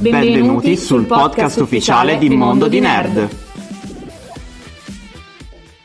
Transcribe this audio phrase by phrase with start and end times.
[0.00, 3.28] Benvenuti, Benvenuti sul podcast ufficiale di Mondo di Nerd.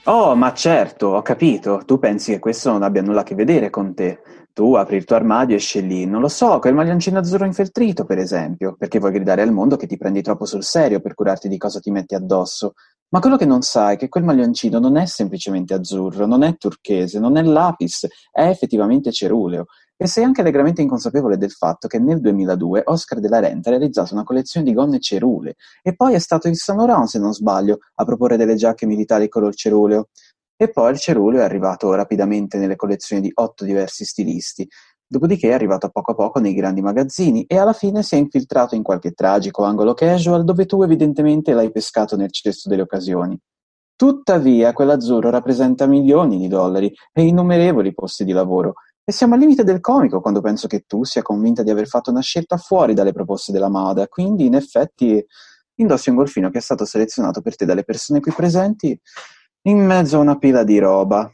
[0.06, 1.82] Oh, ma certo, ho capito.
[1.86, 4.22] Tu pensi che questo non abbia nulla a che vedere con te.
[4.54, 8.20] Tu apri il tuo armadio e scegli, non lo so, quel maglioncino azzurro infeltrito, per
[8.20, 11.58] esempio, perché vuoi gridare al mondo che ti prendi troppo sul serio per curarti di
[11.58, 12.76] cosa ti metti addosso.
[13.10, 16.56] Ma quello che non sai è che quel maglioncino non è semplicemente azzurro, non è
[16.56, 19.66] turchese, non è lapis, è effettivamente ceruleo.
[19.98, 23.78] E sei anche allegramente inconsapevole del fatto che nel 2002 Oscar de la Renta ha
[23.78, 27.34] realizzato una collezione di gonne cerule e poi è stato il Saint Laurent, se non
[27.34, 30.10] sbaglio, a proporre delle giacche militari color ceruleo.
[30.58, 34.68] E poi il ceruleo è arrivato rapidamente nelle collezioni di otto diversi stilisti,
[35.08, 38.18] dopodiché è arrivato a poco a poco nei grandi magazzini e alla fine si è
[38.18, 43.40] infiltrato in qualche tragico angolo casual dove tu evidentemente l'hai pescato nel cesto delle occasioni.
[43.98, 48.74] Tuttavia, quell'azzurro rappresenta milioni di dollari e innumerevoli posti di lavoro,
[49.08, 52.10] e siamo al limite del comico quando penso che tu sia convinta di aver fatto
[52.10, 55.24] una scelta fuori dalle proposte della moda, quindi in effetti
[55.76, 59.00] indossi un golfino che è stato selezionato per te dalle persone qui presenti
[59.68, 61.32] in mezzo a una pila di roba.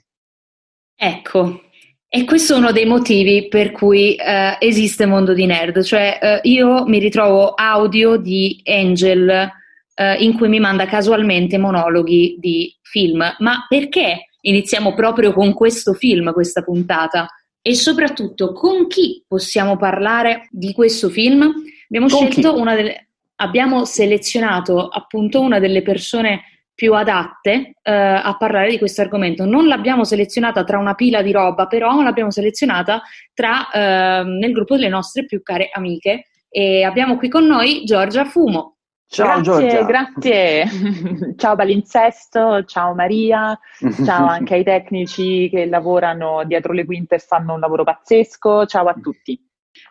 [0.95, 1.61] Ecco,
[2.09, 6.47] e questo è uno dei motivi per cui uh, esiste Mondo di Nerd, cioè uh,
[6.47, 9.49] io mi ritrovo audio di Angel
[9.95, 15.93] uh, in cui mi manda casualmente monologhi di film, ma perché iniziamo proprio con questo
[15.93, 17.27] film, questa puntata?
[17.61, 21.53] E soprattutto con chi possiamo parlare di questo film.
[21.85, 22.59] Abbiamo con scelto chi?
[22.59, 23.05] una delle
[23.41, 29.45] abbiamo selezionato appunto una delle persone più adatte eh, a parlare di questo argomento.
[29.45, 33.01] Non l'abbiamo selezionata tra una pila di roba, però l'abbiamo selezionata
[33.33, 36.27] tra, eh, nel gruppo delle nostre più care amiche.
[36.49, 38.77] E abbiamo qui con noi Giorgia Fumo.
[39.13, 39.83] Ciao grazie, Giorgia.
[39.83, 40.65] Grazie,
[41.35, 43.59] ciao Balincesto, ciao Maria,
[44.05, 48.87] ciao anche ai tecnici che lavorano dietro le quinte e fanno un lavoro pazzesco, ciao
[48.87, 49.37] a tutti.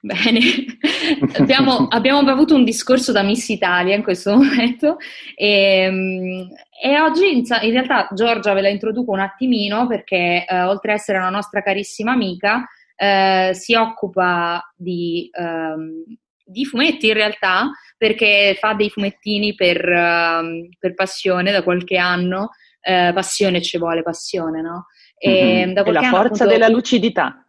[0.01, 0.41] Bene,
[1.37, 4.97] abbiamo, abbiamo, avuto un discorso da Miss Italia in questo momento.
[5.35, 6.49] E, ehm,
[6.83, 10.99] e oggi in, in, realtà Giorgia ve la introduco un attimino perché eh, oltre ad
[10.99, 12.67] essere una nostra carissima amica
[12.97, 15.29] eh, si occupa di...
[15.31, 16.05] Ehm,
[16.51, 17.71] di fumetti in realtà,
[18.01, 22.49] perché fa dei fumettini per, uh, per passione da qualche anno.
[22.81, 24.87] Uh, passione ci vuole, passione, no?
[25.19, 25.87] E, mm-hmm.
[25.87, 27.47] e la forza appunto, della lucidità.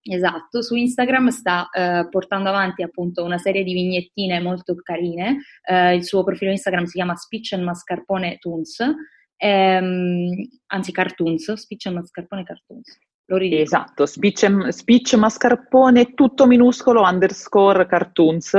[0.00, 5.38] Esatto, su Instagram sta uh, portando avanti appunto una serie di vignettine molto carine.
[5.68, 8.78] Uh, il suo profilo Instagram si chiama Speech and Mascarpone Toons,
[9.36, 13.00] ehm, anzi Cartoons, Speech and Mascarpone Cartoons.
[13.30, 13.62] Lo ridico.
[13.62, 18.56] Esatto, speech, speech mascarpone tutto minuscolo underscore cartoons.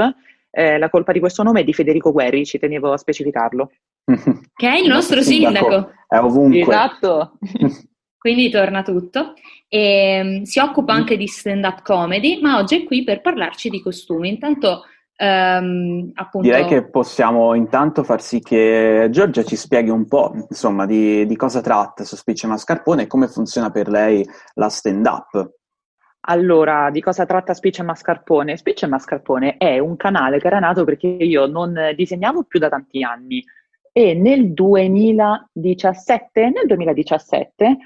[0.51, 3.71] Eh, la colpa di questo nome è di Federico Guerri, ci tenevo a specificarlo.
[4.59, 5.69] Che è il, il nostro, nostro sindaco.
[5.69, 5.91] sindaco.
[6.07, 6.61] È ovunque.
[6.61, 7.37] Esatto.
[8.17, 9.33] Quindi torna tutto.
[9.67, 13.81] E, um, si occupa anche di stand-up comedy, ma oggi è qui per parlarci di
[13.81, 14.29] costumi.
[14.29, 14.83] Intanto
[15.21, 16.47] Um, appunto...
[16.47, 21.35] Direi che possiamo intanto far sì che Giorgia ci spieghi un po' insomma, di, di
[21.35, 25.58] cosa tratta Sospiccia Mascarpone e come funziona per lei la stand-up.
[26.29, 28.55] Allora, di cosa tratta Spiccia Mascarpone?
[28.55, 33.01] Spiccia Mascarpone è un canale che era nato perché io non disegnavo più da tanti
[33.03, 33.43] anni
[33.91, 37.77] e nel 2017, nel 2017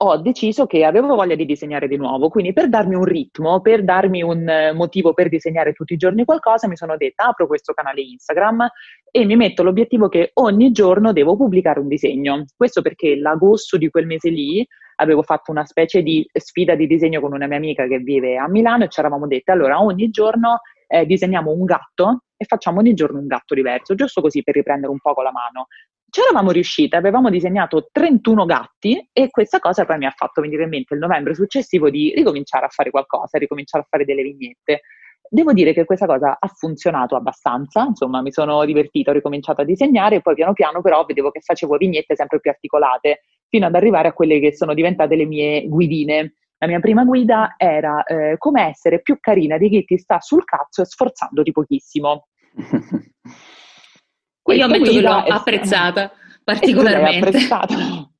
[0.00, 3.82] ho deciso che avevo voglia di disegnare di nuovo, quindi per darmi un ritmo, per
[3.82, 7.72] darmi un eh, motivo per disegnare tutti i giorni qualcosa, mi sono detta apro questo
[7.72, 8.68] canale Instagram
[9.10, 12.44] e mi metto l'obiettivo che ogni giorno devo pubblicare un disegno.
[12.56, 14.64] Questo perché l'agosto di quel mese lì
[15.00, 18.48] avevo fatto una specie di sfida di disegno con una mia amica che vive a
[18.48, 22.94] Milano e ci eravamo dette allora ogni giorno eh, disegniamo un gatto e facciamo ogni
[22.94, 25.66] giorno un gatto diverso, giusto così per riprendere un poco la mano
[26.10, 30.62] ci eravamo riuscite, avevamo disegnato 31 gatti e questa cosa poi mi ha fatto venire
[30.62, 34.82] in mente il novembre successivo di ricominciare a fare qualcosa, ricominciare a fare delle vignette.
[35.30, 39.64] Devo dire che questa cosa ha funzionato abbastanza, insomma mi sono divertita, ho ricominciato a
[39.64, 43.74] disegnare e poi piano piano però vedevo che facevo vignette sempre più articolate, fino ad
[43.74, 46.34] arrivare a quelle che sono diventate le mie guidine.
[46.56, 50.44] La mia prima guida era eh, come essere più carina di chi ti sta sul
[50.44, 52.28] cazzo sforzandoti pochissimo.
[54.54, 56.12] Io ammetto che l'ho apprezzata
[56.44, 57.26] particolarmente.
[57.26, 57.74] Apprezzata.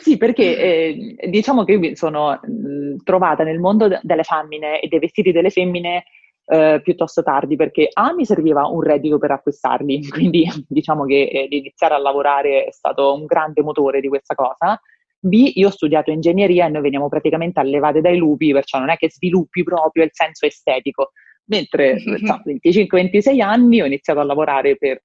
[0.00, 4.88] Sì, perché eh, diciamo che io mi sono mh, trovata nel mondo delle femmine e
[4.88, 6.04] dei vestiti delle femmine
[6.46, 11.46] eh, piuttosto tardi perché A mi serviva un reddito per acquistarli, quindi diciamo che eh,
[11.50, 14.80] iniziare a lavorare è stato un grande motore di questa cosa.
[15.22, 18.96] B, io ho studiato ingegneria e noi veniamo praticamente allevate dai lupi, perciò non è
[18.96, 21.10] che sviluppi proprio il senso estetico.
[21.44, 21.92] Mentre
[22.26, 25.00] a 25-26 anni ho iniziato a lavorare per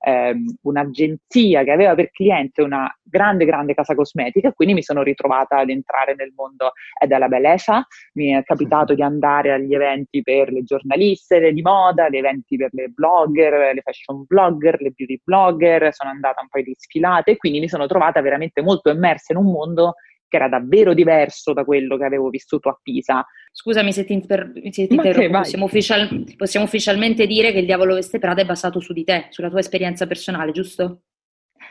[0.00, 5.58] ehm, un'agenzia che aveva per cliente una grande, grande casa cosmetica quindi mi sono ritrovata
[5.58, 6.72] ad entrare nel mondo
[7.06, 7.86] della bellezza.
[8.14, 12.70] Mi è capitato di andare agli eventi per le giornaliste di moda, gli eventi per
[12.72, 17.36] le blogger, le fashion blogger, le beauty blogger, sono andata un po' di sfilate e
[17.36, 19.94] quindi mi sono trovata veramente molto immersa in un mondo
[20.30, 23.26] che era davvero diverso da quello che avevo vissuto a Pisa.
[23.52, 27.94] Scusami se ti, inter- se ti interrompo, possiamo, ufficial- possiamo, ufficialmente dire che il diavolo
[27.94, 31.02] veste Prada è basato su di te, sulla tua esperienza personale, giusto?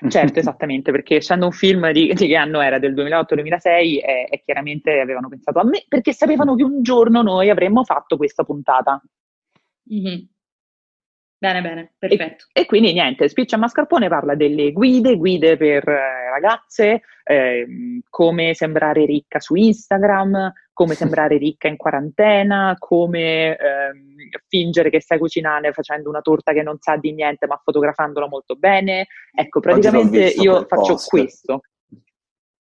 [0.07, 4.41] Certo, esattamente, perché essendo un film di, di che anno era, del 2008-2006, e, e
[4.43, 9.01] chiaramente avevano pensato a me, perché sapevano che un giorno noi avremmo fatto questa puntata.
[9.91, 10.19] Mm-hmm.
[11.41, 12.47] Bene, bene, perfetto.
[12.51, 17.65] E, e, quindi niente, Spiccia Mascarpone parla delle guide, guide per eh, ragazze, eh,
[18.09, 23.57] come sembrare ricca su Instagram, come sembrare ricca in quarantena, come eh,
[24.49, 28.55] fingere che stai cucinando facendo una torta che non sa di niente ma fotografandola molto
[28.55, 29.07] bene.
[29.33, 31.09] Ecco, praticamente io faccio post.
[31.09, 31.61] questo.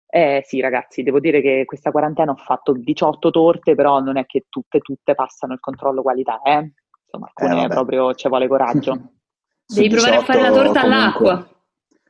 [0.06, 4.26] Eh sì, ragazzi, devo dire che questa quarantena ho fatto 18 torte, però non è
[4.26, 6.72] che tutte, tutte passano il controllo qualità, eh
[7.06, 9.14] insomma, alcune eh, proprio ci vuole coraggio.
[9.66, 11.30] Devi provare a fare la torta comunque.
[11.30, 11.50] all'acqua.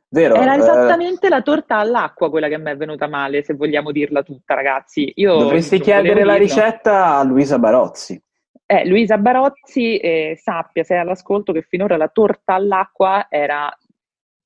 [0.10, 1.30] Vero, Era eh, esattamente eh...
[1.30, 5.12] la torta all'acqua quella che mi è venuta male, se vogliamo dirla tutta, ragazzi.
[5.16, 8.22] Io Dovresti chiedere la ricetta a Luisa Barozzi.
[8.66, 13.72] Eh, Luisa Barozzi, eh, sappia, sei all'ascolto, che finora la torta all'acqua era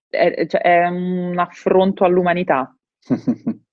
[0.10, 2.76] è, cioè, è un affronto all'umanità.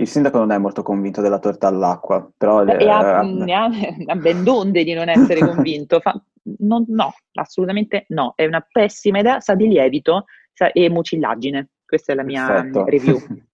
[0.00, 2.64] Il sindaco non è molto convinto della torta all'acqua, però...
[2.64, 3.68] E eh, ha, ne ha,
[4.06, 5.98] ha ben donde di non essere convinto.
[5.98, 6.20] Fa,
[6.58, 8.32] non, no, assolutamente no.
[8.36, 11.70] È una pessima idea, sa di lievito sa, e mucillaggine.
[11.84, 12.84] Questa è la mia Perfetto.
[12.84, 13.18] review.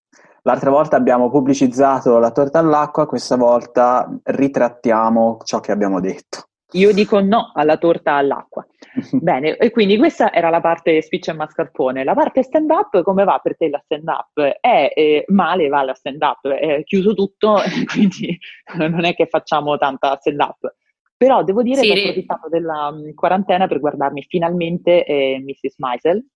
[0.43, 6.49] L'altra volta abbiamo pubblicizzato la torta all'acqua, questa volta ritrattiamo ciò che abbiamo detto.
[6.75, 8.67] Io dico no alla torta all'acqua.
[9.13, 12.05] Bene, e quindi questa era la parte speech e mascarpone.
[12.05, 14.41] La parte stand up, come va per te la stand up?
[14.61, 17.59] È eh, male, va la stand up, è chiuso tutto,
[17.93, 18.39] quindi
[18.77, 20.75] non è che facciamo tanta stand up.
[21.17, 25.79] Però devo dire sì, che ho approfittato della um, quarantena per guardarmi finalmente eh, Mrs.
[25.79, 26.27] Maisel,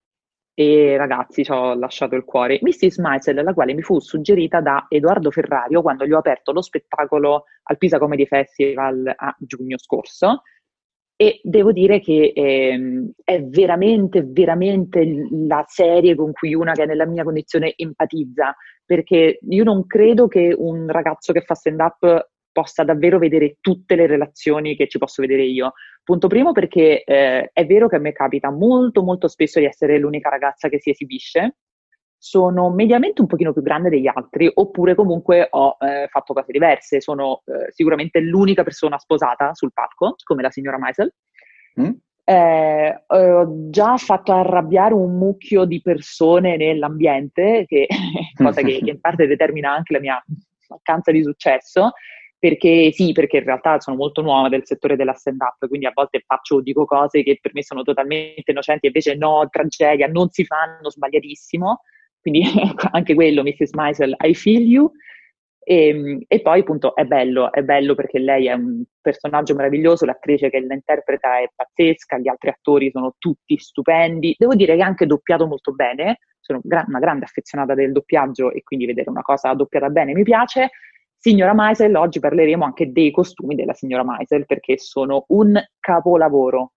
[0.60, 2.58] e ragazzi ci ho lasciato il cuore.
[2.60, 2.98] Mrs.
[2.98, 7.44] Maisel, la quale mi fu suggerita da Edoardo Ferrario quando gli ho aperto lo spettacolo
[7.62, 10.42] al Pisa Comedy Festival a giugno scorso
[11.14, 16.86] e devo dire che ehm, è veramente, veramente la serie con cui una che è
[16.86, 22.82] nella mia condizione empatizza, perché io non credo che un ragazzo che fa stand-up possa
[22.82, 25.74] davvero vedere tutte le relazioni che ci posso vedere io.
[26.02, 29.96] Punto primo perché eh, è vero che a me capita molto molto spesso di essere
[29.96, 31.58] l'unica ragazza che si esibisce,
[32.16, 37.00] sono mediamente un pochino più grande degli altri, oppure comunque ho eh, fatto cose diverse,
[37.00, 41.14] sono eh, sicuramente l'unica persona sposata sul palco, come la signora Meisel.
[41.80, 41.90] Mm?
[42.24, 47.86] Eh, ho già fatto arrabbiare un mucchio di persone nell'ambiente, che,
[48.34, 50.20] cosa che, che in parte determina anche la mia
[50.68, 51.92] mancanza di successo,
[52.38, 56.22] perché sì, perché in realtà sono molto nuova del settore della stand-up, quindi a volte
[56.24, 60.44] faccio o dico cose che per me sono totalmente innocenti, invece no, tragedia, non si
[60.44, 61.80] fanno, sbagliatissimo.
[62.20, 62.42] Quindi
[62.92, 63.72] anche quello, Mrs.
[63.74, 64.90] Meisel, I feel you.
[65.60, 70.06] E, ehm, e, poi appunto è bello, è bello perché lei è un personaggio meraviglioso,
[70.06, 74.34] l'attrice che la interpreta è pazzesca, gli altri attori sono tutti stupendi.
[74.38, 78.62] Devo dire che ha anche doppiato molto bene, sono una grande affezionata del doppiaggio e
[78.62, 80.70] quindi vedere una cosa doppiata bene mi piace.
[81.28, 86.72] Signora Maisel, oggi parleremo anche dei costumi della signora Maisel perché sono un capolavoro.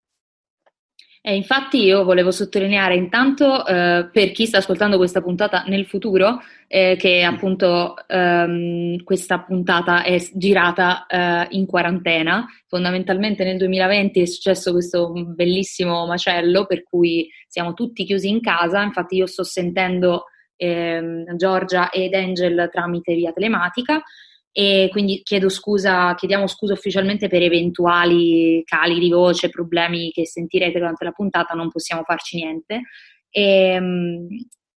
[1.21, 6.41] E infatti io volevo sottolineare intanto eh, per chi sta ascoltando questa puntata nel futuro
[6.67, 12.45] eh, che appunto ehm, questa puntata è girata eh, in quarantena.
[12.67, 18.81] Fondamentalmente nel 2020 è successo questo bellissimo macello per cui siamo tutti chiusi in casa,
[18.81, 20.25] infatti io sto sentendo
[20.57, 24.03] ehm, Giorgia ed Angel tramite via telematica
[24.51, 30.77] e quindi chiedo scusa, chiediamo scusa ufficialmente per eventuali cali di voce, problemi che sentirete
[30.77, 32.81] durante la puntata, non possiamo farci niente.
[33.29, 34.27] E, ehm,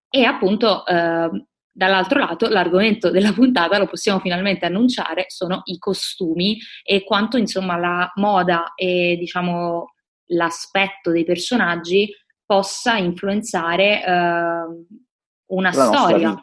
[0.09, 1.29] e appunto, eh,
[1.73, 7.77] dall'altro lato, l'argomento della puntata, lo possiamo finalmente annunciare, sono i costumi e quanto insomma
[7.77, 9.95] la moda e diciamo
[10.29, 12.09] l'aspetto dei personaggi
[12.47, 14.11] possa influenzare eh,
[15.47, 16.39] una la storia.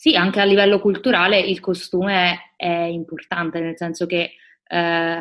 [0.00, 4.30] Sì, anche a livello culturale il costume è, importante, nel senso che
[4.66, 5.18] eh,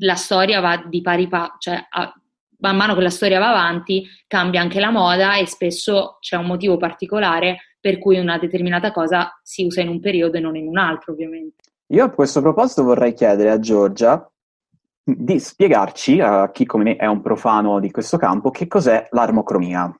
[0.00, 2.12] la storia va di pari passo, cioè a,
[2.58, 6.46] man mano che la storia va avanti cambia anche la moda e spesso c'è un
[6.46, 10.66] motivo particolare per cui una determinata cosa si usa in un periodo e non in
[10.66, 11.62] un altro, ovviamente.
[11.92, 14.28] Io a questo proposito vorrei chiedere a Giorgia
[15.04, 19.96] di spiegarci, a chi come me è un profano di questo campo, che cos'è l'armocromia.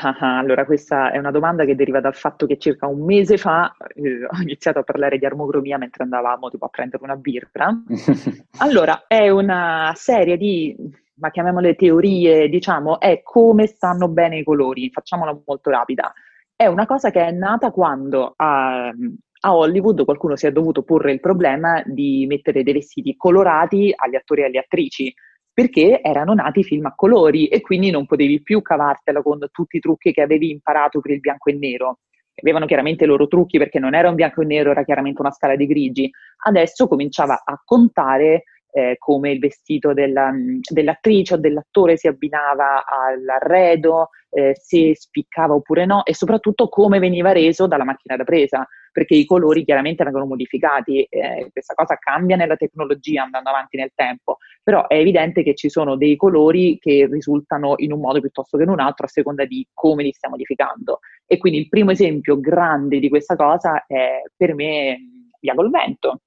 [0.00, 3.76] Ah, allora, questa è una domanda che deriva dal fatto che circa un mese fa
[3.94, 7.70] eh, ho iniziato a parlare di armocromia mentre andavamo tipo, a prendere una birra.
[8.58, 10.76] allora, è una serie di,
[11.16, 16.12] ma chiamiamole teorie, diciamo, è come stanno bene i colori, facciamola molto rapida.
[16.56, 21.12] È una cosa che è nata quando a, a Hollywood qualcuno si è dovuto porre
[21.12, 25.14] il problema di mettere dei vestiti colorati agli attori e alle attrici
[25.54, 29.80] perché erano nati film a colori e quindi non potevi più cavartela con tutti i
[29.80, 32.00] trucchi che avevi imparato per il bianco e nero.
[32.42, 35.30] Avevano chiaramente i loro trucchi perché non era un bianco e nero, era chiaramente una
[35.30, 36.10] scala di grigi.
[36.46, 38.42] Adesso cominciava a contare
[38.72, 40.32] eh, come il vestito della,
[40.68, 47.30] dell'attrice o dell'attore si abbinava all'arredo, eh, se spiccava oppure no e soprattutto come veniva
[47.30, 52.36] reso dalla macchina da presa perché i colori chiaramente vengono modificati, eh, questa cosa cambia
[52.36, 57.08] nella tecnologia andando avanti nel tempo, però è evidente che ci sono dei colori che
[57.10, 60.36] risultano in un modo piuttosto che in un altro a seconda di come li stiamo
[60.36, 61.00] modificando.
[61.26, 64.98] E quindi il primo esempio grande di questa cosa è per me
[65.44, 66.20] Via col vento.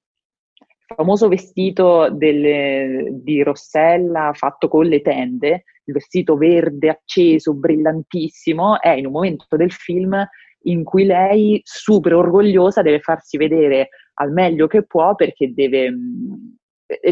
[0.60, 8.80] Il famoso vestito delle, di Rossella fatto con le tende, il vestito verde acceso, brillantissimo,
[8.80, 10.24] è in un momento del film
[10.62, 15.92] in cui lei, super orgogliosa, deve farsi vedere al meglio che può perché deve,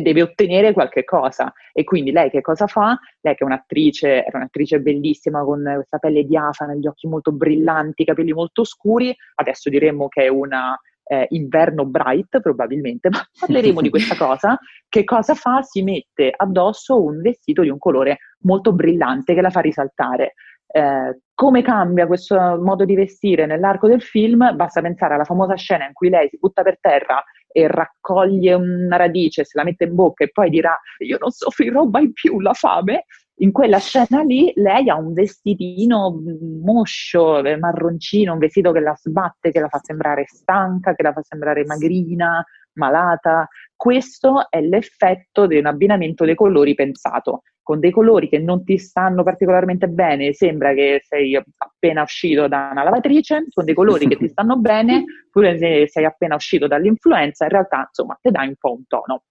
[0.01, 1.53] deve ottenere qualche cosa.
[1.73, 2.99] E quindi lei che cosa fa?
[3.21, 8.03] Lei che è un'attrice, era un'attrice bellissima con questa pelle diafana, gli occhi molto brillanti,
[8.03, 10.77] i capelli molto scuri, adesso diremmo che è una
[11.09, 14.59] eh, inverno bright probabilmente, ma parleremo di questa cosa.
[14.89, 15.63] Che cosa fa?
[15.63, 20.35] Si mette addosso un vestito di un colore molto brillante che la fa risaltare.
[20.67, 24.55] Eh, come cambia questo modo di vestire nell'arco del film?
[24.55, 28.97] Basta pensare alla famosa scena in cui lei si butta per terra e raccoglie una
[28.97, 32.53] radice, se la mette in bocca e poi dirà io non soffrirò mai più la
[32.53, 33.05] fame.
[33.41, 36.23] In quella scena lì lei ha un vestitino
[36.63, 41.23] moscio, marroncino, un vestito che la sbatte, che la fa sembrare stanca, che la fa
[41.23, 42.43] sembrare magrina,
[42.77, 43.47] malata.
[43.75, 47.43] Questo è l'effetto di un abbinamento dei colori pensato.
[47.67, 52.69] Con dei colori che non ti stanno particolarmente bene, sembra che sei appena uscito da
[52.71, 57.43] una lavatrice, con dei colori che ti stanno bene, pure se sei appena uscito dall'influenza,
[57.43, 59.25] in realtà insomma ti dai un po' un tono.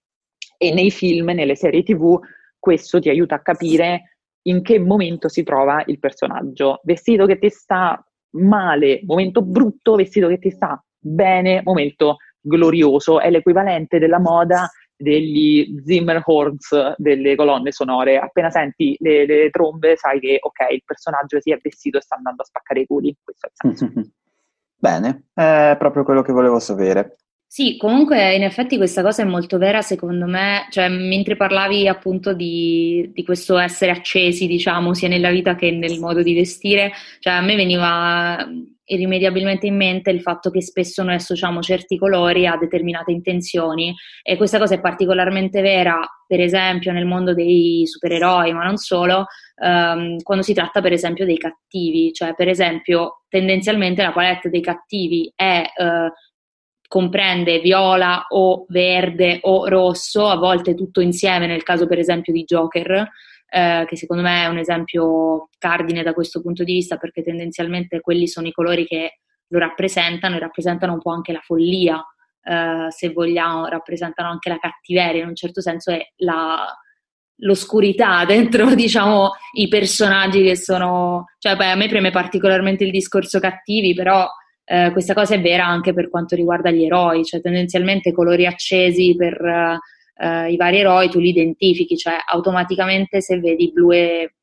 [0.58, 2.20] E nei film, nelle serie tv,
[2.60, 6.82] questo ti aiuta a capire in che momento si trova il personaggio.
[6.84, 13.30] Vestito che ti sta male, momento brutto, vestito che ti sta bene, momento glorioso, è
[13.30, 18.18] l'equivalente della moda degli Zimmer Horns delle colonne sonore.
[18.18, 22.16] Appena senti le, le, trombe, sai che ok, il personaggio si è vestito e sta
[22.16, 23.16] andando a spaccare i culi.
[23.22, 24.10] Questo è il senso.
[24.78, 27.16] Bene, è proprio quello che volevo sapere.
[27.48, 32.34] Sì, comunque in effetti questa cosa è molto vera secondo me, cioè mentre parlavi appunto
[32.34, 37.34] di, di, questo essere accesi, diciamo, sia nella vita che nel modo di vestire, cioè
[37.34, 38.46] a me veniva
[38.88, 44.36] irrimediabilmente in mente il fatto che spesso noi associamo certi colori a determinate intenzioni e
[44.38, 49.28] questa cosa è particolarmente vera, per esempio, nel mondo dei supereroi, ma non solo,
[49.64, 54.62] ehm, quando si tratta per esempio dei cattivi, cioè per esempio tendenzialmente la palette dei
[54.62, 56.12] cattivi è eh,
[56.88, 62.44] comprende viola o verde o rosso, a volte tutto insieme, nel caso per esempio di
[62.44, 63.10] Joker,
[63.50, 68.02] eh, che secondo me è un esempio cardine da questo punto di vista perché tendenzialmente
[68.02, 72.04] quelli sono i colori che lo rappresentano e rappresentano un po' anche la follia,
[72.44, 76.66] eh, se vogliamo, rappresentano anche la cattiveria, in un certo senso è la,
[77.38, 81.26] l'oscurità dentro, diciamo, i personaggi che sono...
[81.40, 84.28] Cioè, beh, a me preme particolarmente il discorso cattivi, però
[84.66, 89.16] eh, questa cosa è vera anche per quanto riguarda gli eroi, cioè tendenzialmente colori accesi
[89.16, 89.80] per
[90.16, 94.34] eh, i vari eroi tu li identifichi, cioè automaticamente se vedi blu e,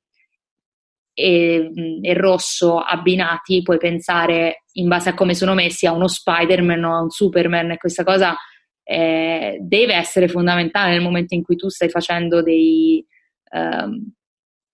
[1.14, 1.70] e,
[2.02, 6.94] e, rosso abbinati puoi pensare in base a come sono messi a uno Spider-Man o
[6.94, 7.72] a un Superman.
[7.72, 8.36] E questa cosa
[8.84, 13.04] eh, deve essere fondamentale nel momento in cui tu stai facendo dei...
[13.50, 14.14] Um,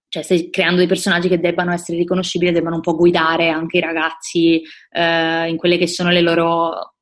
[0.08, 3.80] cioè stai creando dei personaggi che debbano essere riconoscibili, debbano un po' guidare anche i
[3.80, 6.94] ragazzi eh, in quelle che sono le loro,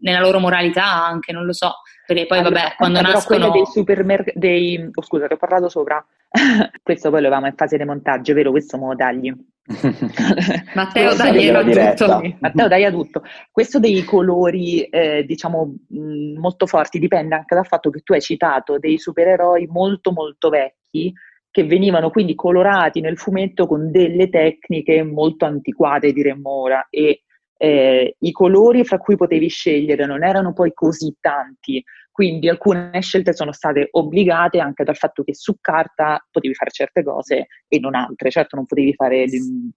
[0.00, 1.72] nella loro moralità anche, non lo so,
[2.06, 3.50] perché poi allora, vabbè, quando però nascono...
[3.50, 4.90] dei supermercati, dei...
[4.92, 6.04] Oh, scusa, che ho parlato sopra,
[6.82, 8.50] questo poi lo avevamo in fase di montaggio, vero?
[8.50, 9.32] Questo me lo tagli.
[10.74, 12.20] Matteo dai a tutto.
[12.40, 13.22] Matteo dai a tutto.
[13.50, 18.20] Questo dei colori, eh, diciamo, mh, molto forti dipende anche dal fatto che tu hai
[18.20, 21.10] citato dei supereroi molto molto vecchi
[21.54, 27.22] che venivano quindi colorati nel fumetto con delle tecniche molto antiquate, diremmo ora, e
[27.56, 31.80] eh, i colori fra cui potevi scegliere non erano poi così tanti,
[32.10, 37.04] quindi alcune scelte sono state obbligate anche dal fatto che su carta potevi fare certe
[37.04, 39.24] cose e non altre, certo non potevi fare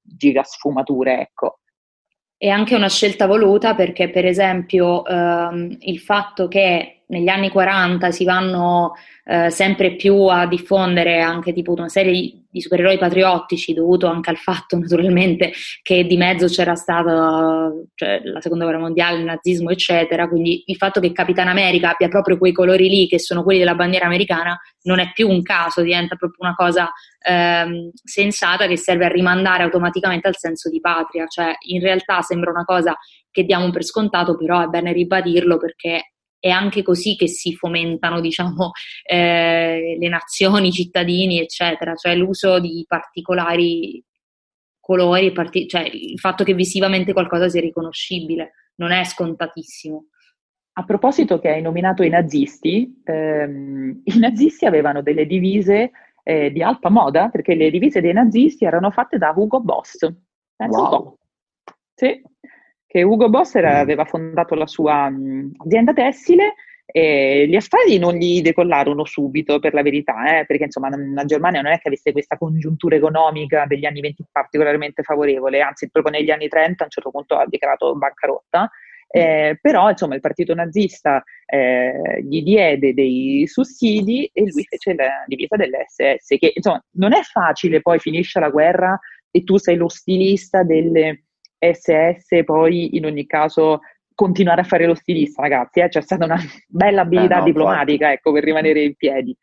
[0.02, 1.60] giga sfumature, ecco.
[2.36, 8.12] È anche una scelta voluta perché, per esempio, ehm, il fatto che negli anni 40
[8.12, 13.74] si vanno eh, sempre più a diffondere anche tipo una serie di, di, supereroi patriottici
[13.74, 19.20] dovuto anche al fatto naturalmente che di mezzo c'era stata cioè, la seconda guerra mondiale,
[19.20, 23.20] il nazismo eccetera, quindi il fatto che Capitan America abbia proprio quei colori lì che
[23.20, 26.92] sono quelli della bandiera americana non è più un caso, diventa proprio una cosa
[27.26, 32.52] ehm, sensata che serve a rimandare automaticamente al senso di patria, cioè in realtà sembra
[32.52, 32.98] una cosa
[33.32, 38.20] che diamo per scontato, però è bene ribadirlo perché è anche così che si fomentano,
[38.22, 38.72] diciamo,
[39.04, 44.04] eh, le nazioni, i cittadini, eccetera, cioè l'uso di particolari
[44.80, 50.06] colori, parti- cioè il fatto che visivamente qualcosa sia riconoscibile, non è scontatissimo.
[50.80, 55.92] A proposito che hai nominato i nazisti, ehm, i nazisti avevano delle divise
[56.24, 59.98] eh, di alta moda, perché le divise dei nazisti erano fatte da Hugo Boss.
[60.56, 60.84] Pensa wow.
[60.84, 61.18] un po'.
[61.94, 62.22] Sì,
[62.88, 63.80] che Ugo Boss era, mm.
[63.80, 66.56] aveva fondato la sua mh, azienda tessile
[66.90, 71.62] e gli affari non gli decollarono subito, per la verità, eh, perché insomma la Germania
[71.62, 76.32] non è che avesse questa congiuntura economica degli anni 20 particolarmente favorevole, anzi proprio negli
[76.32, 78.70] anni 30 a un certo punto ha dichiarato bancarotta.
[79.10, 85.24] Eh, però insomma il partito nazista eh, gli diede dei sussidi e lui fece la
[85.26, 89.00] divisa dell'SS che insomma non è facile poi finisce la guerra
[89.32, 91.27] e tu sei lo stilista delle,
[91.60, 93.82] SS poi in ogni caso
[94.14, 95.90] continuare a fare lo stilista, ragazzi, eh?
[95.90, 99.36] c'è stata una bella abilità eh no, diplomatica ecco, per rimanere in piedi.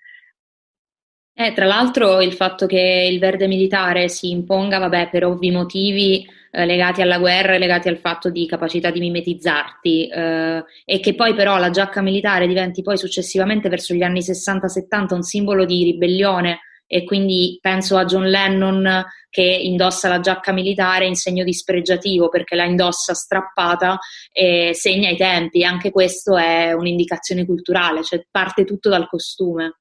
[1.36, 6.24] Eh, tra l'altro il fatto che il verde militare si imponga, vabbè, per ovvi motivi
[6.50, 11.14] eh, legati alla guerra e legati al fatto di capacità di mimetizzarti eh, e che
[11.14, 15.82] poi però la giacca militare diventi poi successivamente verso gli anni 60-70 un simbolo di
[15.82, 22.28] ribellione e quindi penso a John Lennon che indossa la giacca militare in segno dispregiativo
[22.28, 23.98] perché la indossa strappata
[24.30, 29.78] e segna i tempi, anche questo è un'indicazione culturale, cioè parte tutto dal costume.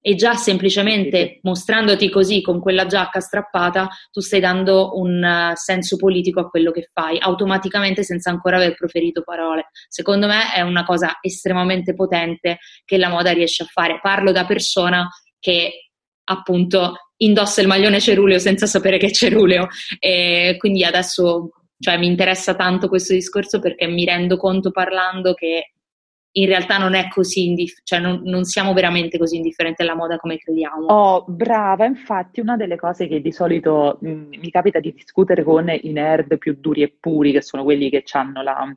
[0.00, 5.96] E già semplicemente mostrandoti così con quella giacca strappata, tu stai dando un uh, senso
[5.96, 9.70] politico a quello che fai, automaticamente senza ancora aver proferito parole.
[9.88, 13.98] Secondo me è una cosa estremamente potente che la moda riesce a fare.
[14.00, 15.08] Parlo da persona
[15.40, 15.85] che
[16.26, 22.06] appunto indossa il maglione ceruleo senza sapere che è ceruleo e quindi adesso cioè, mi
[22.06, 25.72] interessa tanto questo discorso perché mi rendo conto parlando che
[26.36, 30.18] in realtà non è così, indif- cioè non, non, siamo veramente così indifferenti alla moda
[30.18, 30.86] come crediamo.
[30.86, 35.42] Oh, brava, infatti una delle cose che di solito mh, mm, mi capita di discutere
[35.42, 38.76] con i nerd più duri e puri, che sono quelli che hanno la,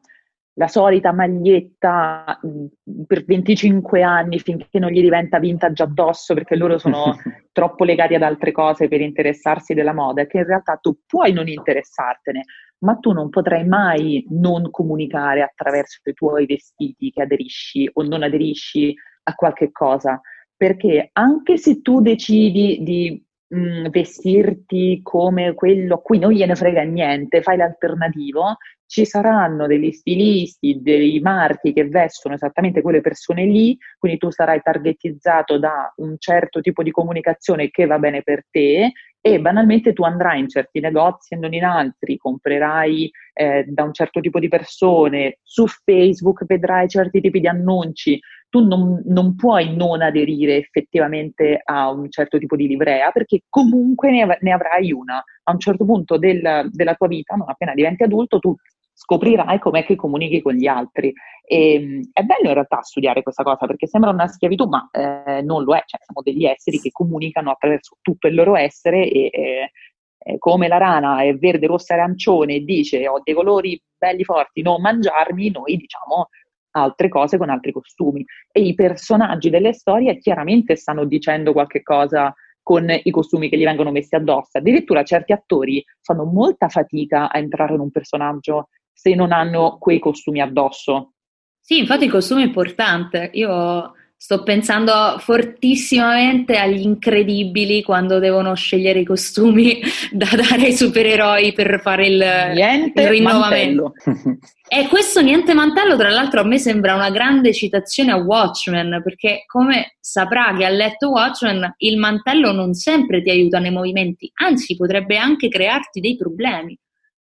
[0.60, 2.66] la solita maglietta mm,
[3.08, 7.16] per 25 anni finché non gli diventa vintage addosso perché loro sono
[7.54, 11.48] troppo legati ad altre cose per interessarsi della moda, che in realtà tu puoi non
[11.48, 12.44] interessartene,
[12.80, 18.24] ma tu non potrai mai non comunicare attraverso i tuoi vestiti che aderisci o non
[18.24, 18.94] aderisci
[19.24, 20.20] a qualche cosa,
[20.58, 26.56] perché anche se tu decidi di mh, mm, vestirti come quello a cui non gliene
[26.56, 28.58] frega niente, fai l'alternativo,
[28.90, 34.62] ci saranno degli stilisti, dei marchi che vestono esattamente quelle persone lì, quindi tu sarai
[34.64, 40.04] targetizzato da un certo tipo di comunicazione che va bene per te e banalmente tu
[40.04, 44.48] andrai in certi negozi e non in altri, comprerai eh, da un certo tipo di
[44.48, 51.62] persone, su Facebook vedrai certi tipi di annunci, tu non, non, puoi non aderire effettivamente
[51.64, 55.24] a un certo tipo di livrea perché comunque ne, av- ne avrai una.
[55.44, 58.56] A un certo punto del, della tua vita, non appena diventi adulto, tu
[59.00, 61.14] scoprirai com'è che comunichi con gli altri.
[61.46, 65.42] E, ehm, è bello in realtà studiare questa cosa perché sembra una schiavitù, ma eh,
[65.42, 69.32] non lo è, cioè siamo degli esseri che comunicano attraverso tutto il loro essere e,
[69.32, 74.26] e come la rana è verde, rossa e arancione e dice ho dei colori belli
[74.26, 76.28] forti, non mangiarmi, noi diciamo
[76.72, 78.26] altre cose con altri costumi.
[78.52, 83.64] E i personaggi delle storie chiaramente stanno dicendo qualche cosa con i costumi che gli
[83.64, 84.58] vengono messi addosso.
[84.58, 88.68] Addirittura certi attori fanno molta fatica a entrare in un personaggio
[89.00, 91.14] se non hanno quei costumi addosso.
[91.62, 93.30] Sì, infatti il costume è importante.
[93.34, 99.80] Io Sto pensando fortissimamente agli incredibili quando devono scegliere i costumi
[100.12, 102.18] da dare ai supereroi per fare il,
[102.54, 103.94] niente il rinnovamento.
[104.72, 109.46] E questo niente mantello, tra l'altro, a me sembra una grande citazione a Watchmen, perché
[109.48, 114.76] come saprà che ha letto Watchmen, il mantello non sempre ti aiuta nei movimenti, anzi
[114.76, 116.78] potrebbe anche crearti dei problemi.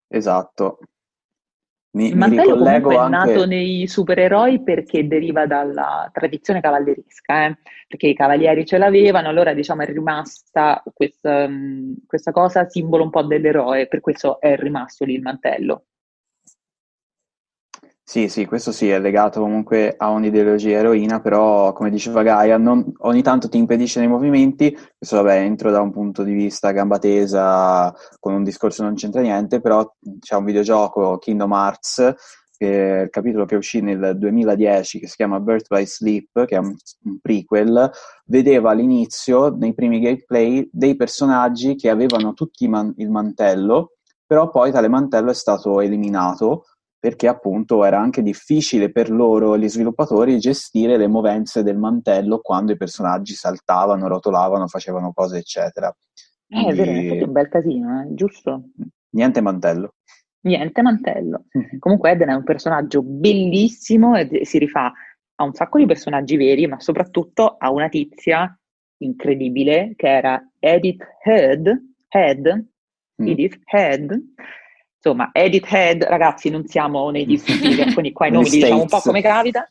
[0.09, 0.79] Esatto.
[1.97, 3.17] Mi, il mantello comunque è anche...
[3.17, 7.57] nato nei supereroi perché deriva dalla tradizione cavallerisca, eh?
[7.89, 11.49] perché i cavalieri ce l'avevano, allora diciamo è rimasta questa,
[12.07, 15.85] questa cosa simbolo un po' dell'eroe, per questo è rimasto lì il mantello.
[18.09, 22.85] Sì, sì, questo sì, è legato comunque a un'ideologia eroina, però come diceva Gaia, non,
[22.99, 26.99] ogni tanto ti impedisce nei movimenti, questo vabbè, entro da un punto di vista gamba
[27.01, 32.15] tesa, con un discorso non c'entra niente, però c'è un videogioco, Kingdom Hearts,
[32.57, 36.59] che il capitolo che uscì nel 2010, che si chiama Birth by Sleep, che è
[36.59, 37.91] un, un prequel,
[38.27, 44.71] vedeva all'inizio, nei primi gameplay, dei personaggi che avevano tutti man- il mantello, però poi
[44.71, 46.65] tale mantello è stato eliminato
[46.99, 52.73] perché appunto era anche difficile per loro, gli sviluppatori, gestire le movenze del mantello quando
[52.73, 55.95] i personaggi saltavano, rotolavano, facevano cose, eccetera.
[56.47, 56.69] Quindi...
[56.69, 58.15] Eh, è vero, è un bel casino, eh?
[58.15, 58.71] giusto?
[59.11, 59.95] Niente mantello.
[60.43, 61.45] Niente mantello.
[61.79, 64.93] Comunque Eden è un personaggio bellissimo e si rifà
[65.39, 68.59] a un sacco di personaggi veri, ma soprattutto a una tizia
[68.99, 72.67] incredibile che era Edith Head, Head,
[73.23, 73.27] mm.
[73.27, 74.19] Edith Head,
[74.97, 78.89] insomma, Edith Head, ragazzi, non siamo nei discussivi, quindi qua i nomi li diciamo un
[78.89, 79.69] po' come capita.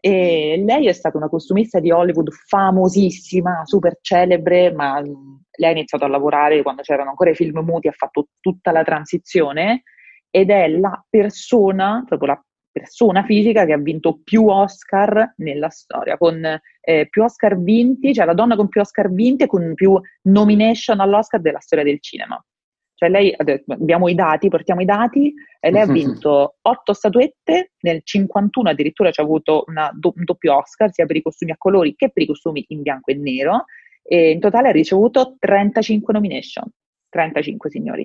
[0.00, 6.04] E lei è stata una costumista di Hollywood famosissima, super celebre, ma lei ha iniziato
[6.04, 9.84] a lavorare quando c'erano ancora i film muti, ha fatto tutta la transizione
[10.30, 16.16] ed è la persona, proprio la persona fisica che ha vinto più Oscar nella storia,
[16.16, 16.44] con
[16.80, 21.00] eh, più Oscar vinti, cioè la donna con più Oscar vinti e con più nomination
[21.00, 22.42] all'Oscar della storia del cinema.
[22.98, 23.32] Cioè lei,
[23.68, 29.12] abbiamo i dati, portiamo i dati, e lei ha vinto otto statuette, nel 51 addirittura
[29.12, 32.24] ci ha avuto una, un doppio Oscar, sia per i costumi a colori che per
[32.24, 33.66] i costumi in bianco e nero,
[34.02, 36.64] e in totale ha ricevuto 35 nomination.
[37.08, 38.04] 35 signori.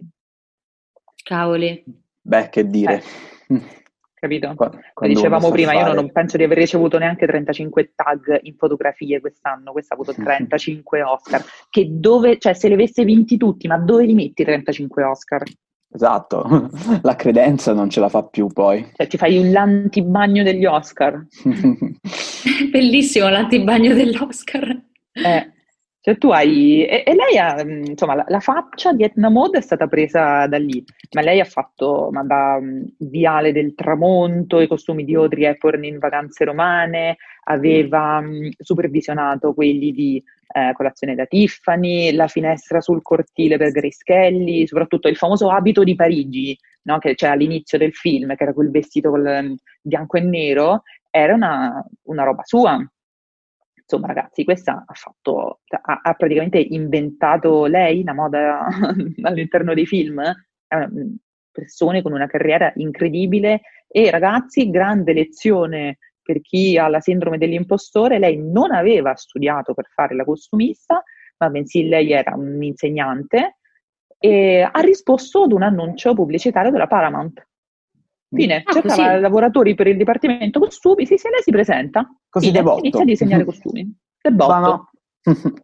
[1.24, 1.84] Cavoli.
[2.22, 3.02] Beh, che dire.
[3.48, 3.82] Eh.
[4.24, 4.54] capito?
[4.56, 4.82] Quando
[5.16, 9.96] dicevamo prima, io non penso di aver ricevuto neanche 35 tag in fotografie quest'anno, questa
[9.96, 14.14] ha avuto 35 Oscar, che dove, cioè se li avesse vinti tutti, ma dove li
[14.14, 15.44] metti 35 Oscar?
[15.92, 16.70] Esatto,
[17.04, 18.88] la credenza non ce la fa più poi.
[18.96, 21.26] Cioè ti fai l'antibagno degli Oscar.
[22.72, 24.82] Bellissimo l'antibagno dell'Oscar.
[25.12, 25.53] Eh,
[26.06, 29.60] cioè tu hai, e, e lei ha, mm, insomma, la, la, faccia di Etna Mode
[29.60, 34.60] è stata presa da lì, ma lei ha fatto ma da um, Viale del Tramonto,
[34.60, 40.22] i costumi di Audrey Hepburn in Vacanze Romane, aveva um, supervisionato quelli di
[40.54, 45.86] eh, Colazione da Tiffany, La finestra sul cortile per Grace Kelly, soprattutto il famoso abito
[45.86, 46.98] di Parigi, no?
[47.00, 51.82] che c'è all'inizio del film, che era quel vestito col bianco e nero, era una,
[52.08, 52.78] una roba sua
[53.84, 58.66] insomma ragazzi, questa ha, fatto, ha, ha praticamente inventato lei la moda
[59.24, 61.14] all'interno dei film, è una mm,
[61.52, 68.18] persona con una carriera incredibile e ragazzi, grande lezione per chi ha la sindrome dell'impostore,
[68.18, 71.04] lei non aveva studiato per fare la costumista,
[71.38, 73.58] ma bensì lei era un insegnante
[74.18, 77.46] e ha risposto ad un annuncio pubblicitario della Paramount.
[78.36, 79.22] Fine, ah, cercava così.
[79.22, 82.80] lavoratori per il dipartimento costumi, sì, se lei si presenta, così fine, debotto.
[82.80, 83.96] inizia a disegnare costumi.
[84.22, 84.90] Debotto.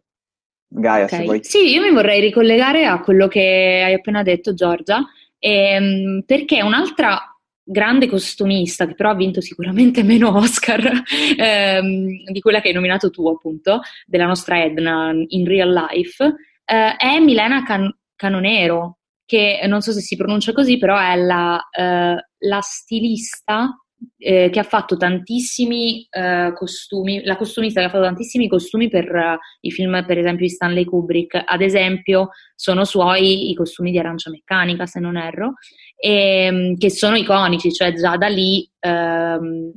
[0.72, 1.18] Gaia, okay.
[1.18, 1.38] se vuoi.
[1.42, 5.04] Sì, io mi vorrei ricollegare a quello che hai appena detto, Giorgia,
[5.38, 7.18] ehm, perché un'altra
[7.62, 10.80] grande costumista, che però ha vinto sicuramente meno Oscar
[11.36, 16.24] ehm, di quella che hai nominato tu, appunto, della nostra Edna in real life,
[16.64, 21.60] eh, è Milena Can- Canonero, che non so se si pronuncia così, però è la,
[21.70, 23.74] eh, la stilista
[24.16, 29.04] eh, che ha fatto tantissimi eh, costumi, la costumista che ha fatto tantissimi costumi per
[29.14, 31.42] uh, i film, per esempio, di Stanley Kubrick.
[31.44, 35.54] Ad esempio, sono suoi i costumi di Arancia Meccanica, se non erro,
[35.96, 39.72] e, ehm, che sono iconici, cioè già da lì, ehm,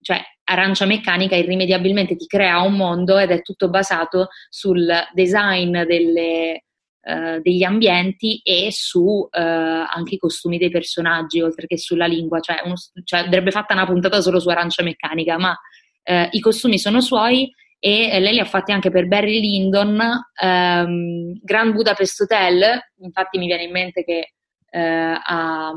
[0.00, 6.64] cioè Arancia Meccanica irrimediabilmente ti crea un mondo ed è tutto basato sul design delle
[7.06, 12.40] eh, degli ambienti e su eh, anche i costumi dei personaggi, oltre che sulla lingua.
[12.40, 15.54] Cioè, uno, cioè andrebbe fatta una puntata solo su Arancia Meccanica, ma
[16.02, 20.00] eh, i costumi sono suoi e lei li ha fatti anche per Barry Lyndon,
[20.40, 24.32] ehm, Grand Budapest Hotel, infatti mi viene in mente che
[24.70, 25.72] eh, ha,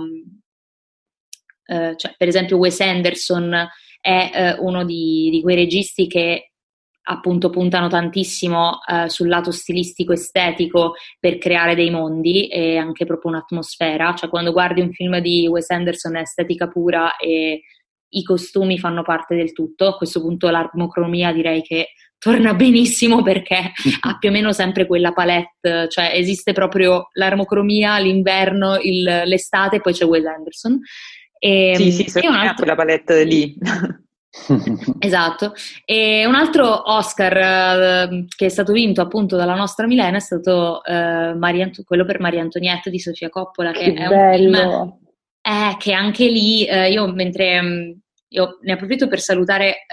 [1.65, 3.67] eh, cioè, per esempio Wes Anderson
[3.99, 6.46] è uno di, di, quei registi che
[7.09, 13.31] appunto puntano tantissimo eh, sul lato stilistico estetico per creare dei mondi e anche proprio
[13.31, 17.61] un'atmosfera, cioè quando guardi un film di Wes Anderson è estetica pura e
[18.09, 23.71] i costumi fanno parte del tutto, a questo punto l'armocromia direi che torna benissimo perché
[24.01, 29.81] ha più o meno sempre quella palette, cioè esiste proprio l'armocromia, l'inverno, il, l'estate e
[29.81, 30.79] poi c'è Wes Anderson.
[31.39, 32.55] E, sì, sì, e un altro...
[32.55, 33.55] quella palette lì.
[34.99, 35.53] esatto.
[35.85, 40.81] E un altro Oscar uh, che è stato vinto appunto dalla nostra Milena è stato
[40.85, 44.47] uh, Maria, quello per Maria Antonietta di Sofia Coppola, che, che è bello.
[44.47, 44.97] un film
[45.41, 49.85] eh, che anche lì uh, io mentre um, io ne approfitto per salutare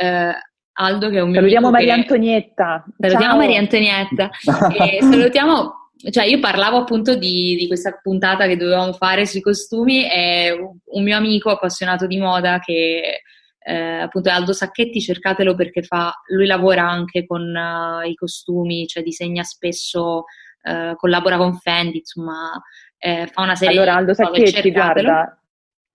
[0.77, 2.01] Aldo che è un mio Salutiamo Maria che...
[2.01, 2.85] Antonietta.
[2.99, 3.37] Salutiamo Ciao.
[3.37, 4.31] Maria Antonietta.
[4.77, 5.73] e salutiamo
[6.11, 10.53] cioè io parlavo appunto di, di, questa puntata che dovevamo fare sui costumi e
[10.85, 13.23] un mio amico appassionato di moda che
[13.67, 18.87] eh, appunto è Aldo Sacchetti, cercatelo perché fa, lui lavora anche con uh, i costumi,
[18.87, 20.25] cioè disegna spesso,
[20.63, 22.61] uh, collabora con Fendi, insomma
[22.99, 25.39] eh, fa una serie allora, di Allora Aldo Sacchetti, guarda,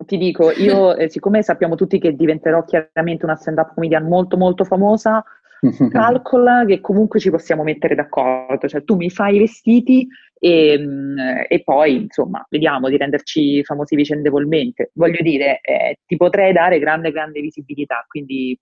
[0.05, 4.63] ti dico, io eh, siccome sappiamo tutti che diventerò chiaramente una stand-up comedian molto molto
[4.63, 5.23] famosa,
[5.89, 11.17] calcola che comunque ci possiamo mettere d'accordo, cioè tu mi fai i vestiti e, mm,
[11.47, 14.91] e poi insomma vediamo di renderci famosi vicendevolmente.
[14.93, 18.57] Voglio dire, eh, ti potrei dare grande grande visibilità, quindi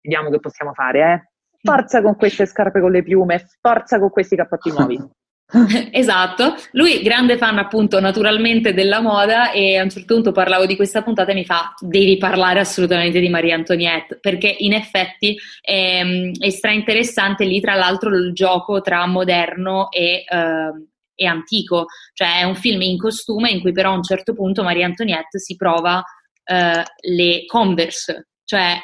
[0.00, 1.30] vediamo che possiamo fare, eh?
[1.62, 4.96] Forza con queste scarpe con le piume, forza con questi cappotti nuovi.
[5.92, 10.74] esatto, lui grande fan appunto naturalmente della moda e a un certo punto parlavo di
[10.74, 16.02] questa puntata e mi fa devi parlare assolutamente di Maria Antoniette perché in effetti è,
[16.36, 22.40] è stra interessante lì tra l'altro il gioco tra moderno e, uh, e, antico, cioè
[22.40, 25.54] è un film in costume in cui però a un certo punto Maria Antoniette si
[25.54, 28.78] prova uh, le Converse, cioè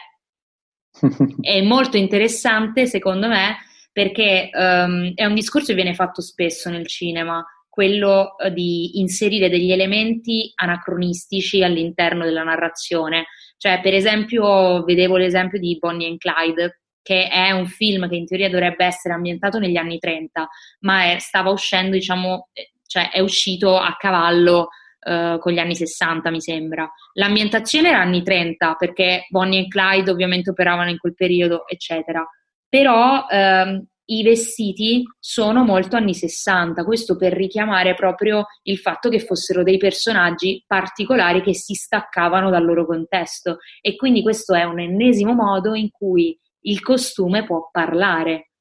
[1.41, 3.57] è molto interessante secondo me
[3.93, 9.51] perché um, è un discorso che viene fatto spesso nel cinema, quello uh, di inserire
[9.51, 13.27] degli elementi anacronistici all'interno della narrazione.
[13.59, 18.27] Cioè, per esempio, vedevo l'esempio di Bonnie and Clyde, che è un film che in
[18.27, 20.49] teoria dovrebbe essere ambientato negli anni 30,
[20.81, 24.69] ma è, stava uscendo, diciamo, eh, cioè è uscito a cavallo
[25.05, 26.89] Uh, con gli anni 60, mi sembra.
[27.15, 32.25] L'ambientazione era anni 30, perché Bonnie e Clyde ovviamente operavano in quel periodo, eccetera
[32.73, 39.19] però ehm, i vestiti sono molto anni 60, questo per richiamare proprio il fatto che
[39.19, 44.81] fossero dei personaggi particolari che si staccavano dal loro contesto e quindi questo è un
[44.81, 48.53] ennesimo modo in cui il costume può parlare.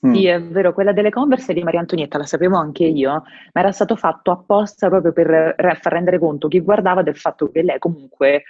[0.00, 0.26] Sì, mm.
[0.26, 3.96] è vero, quella delle Converse di Maria Antonietta la sapevo anche io, ma era stato
[3.96, 8.42] fatto apposta proprio per far rendere conto chi guardava del fatto che lei comunque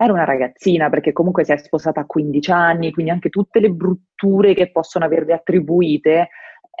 [0.00, 3.70] era una ragazzina perché comunque si è sposata a 15 anni, quindi anche tutte le
[3.70, 6.28] brutture che possono averle attribuite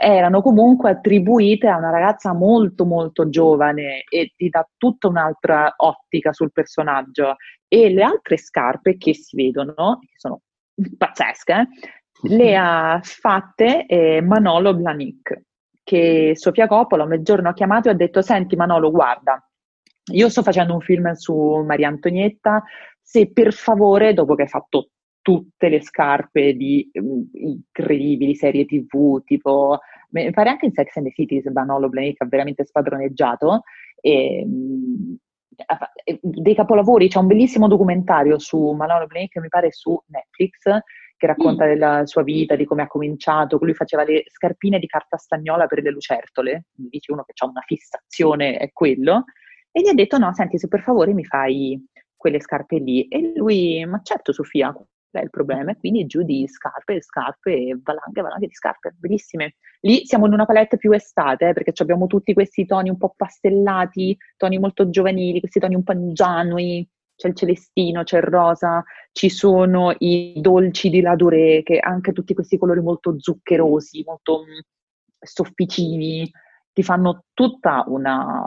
[0.00, 6.32] erano comunque attribuite a una ragazza molto molto giovane e ti dà tutta un'altra ottica
[6.32, 7.34] sul personaggio.
[7.66, 10.42] E le altre scarpe che si vedono, che sono
[10.96, 11.66] pazzesche,
[12.28, 15.42] le ha fatte eh, Manolo Blanic,
[15.82, 19.42] che Sofia Coppola un giorno ha chiamato e ha detto senti Manolo guarda,
[20.12, 21.34] io sto facendo un film su
[21.66, 22.62] Maria Antonietta,
[23.10, 24.90] se per favore, dopo che hai fatto
[25.22, 29.78] tutte le scarpe di um, incredibili serie tv, tipo,
[30.10, 33.62] mi pare anche in Sex and the City, Banolo Blanick ha veramente spadroneggiato,
[34.02, 35.16] e, um,
[36.20, 40.64] dei capolavori, c'è un bellissimo documentario su Manolo Blanick, mi pare su Netflix,
[41.16, 41.68] che racconta mm.
[41.68, 45.82] della sua vita, di come ha cominciato, lui faceva le scarpine di carta stagnola per
[45.82, 49.24] le lucertole, dice uno che ha una fissazione, è quello,
[49.70, 51.82] e gli ha detto no, senti, se per favore mi fai
[52.18, 53.08] quelle scarpe lì.
[53.08, 55.70] E lui, ma certo Sofia, qual è il problema?
[55.70, 59.54] E quindi giù di scarpe, scarpe valanghe, valanghe di scarpe, bellissime.
[59.80, 63.14] Lì siamo in una palette più estate, eh, perché abbiamo tutti questi toni un po'
[63.16, 68.84] pastellati, toni molto giovanili, questi toni un po' ingenui, c'è il celestino, c'è il rosa,
[69.12, 74.58] ci sono i dolci di Laduré, che anche tutti questi colori molto zuccherosi, molto mm,
[75.18, 76.30] sofficini,
[76.72, 78.46] ti fanno tutta una,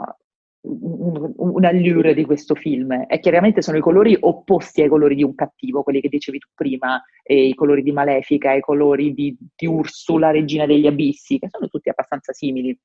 [0.62, 5.24] un, un allure di questo film e chiaramente sono i colori opposti ai colori di
[5.24, 9.66] un cattivo, quelli che dicevi tu prima, i colori di Malefica, i colori di, di
[9.66, 12.78] Ursula, regina degli abissi, che sono tutti abbastanza simili.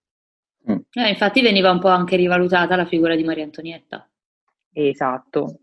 [0.69, 0.77] Mm.
[0.91, 4.09] Eh, infatti veniva un po' anche rivalutata la figura di Maria Antonietta.
[4.73, 5.59] Esatto.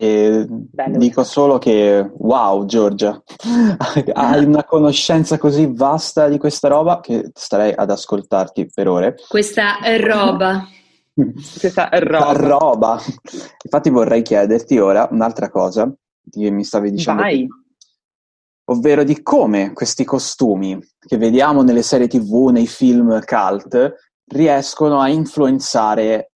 [0.00, 0.46] E
[0.90, 3.20] dico solo che wow Giorgia,
[4.14, 9.16] hai una conoscenza così vasta di questa roba che starei ad ascoltarti per ore.
[9.26, 10.64] Questa è roba.
[11.58, 12.32] questa è roba.
[12.32, 13.02] roba.
[13.64, 15.92] Infatti vorrei chiederti ora un'altra cosa
[16.30, 17.22] che mi stavi dicendo.
[17.22, 17.48] Vai.
[18.66, 23.94] ovvero di come questi costumi che vediamo nelle serie tv, nei film cult,
[24.28, 26.30] riescono a influenzare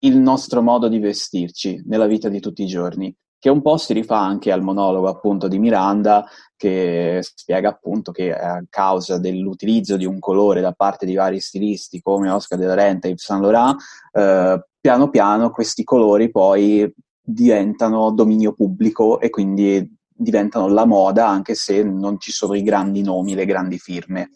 [0.00, 3.92] il nostro modo di vestirci nella vita di tutti i giorni, che un po' si
[3.92, 10.04] rifà anche al monologo appunto di Miranda che spiega appunto che a causa dell'utilizzo di
[10.04, 13.42] un colore da parte di vari stilisti come Oscar de la Renta e Yves Saint
[13.42, 13.76] Laurent,
[14.12, 21.54] eh, piano piano questi colori poi diventano dominio pubblico e quindi diventano la moda anche
[21.54, 24.30] se non ci sono i grandi nomi, le grandi firme.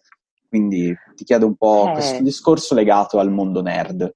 [0.49, 1.93] Quindi ti chiedo un po' eh.
[1.93, 4.15] questo discorso legato al mondo nerd.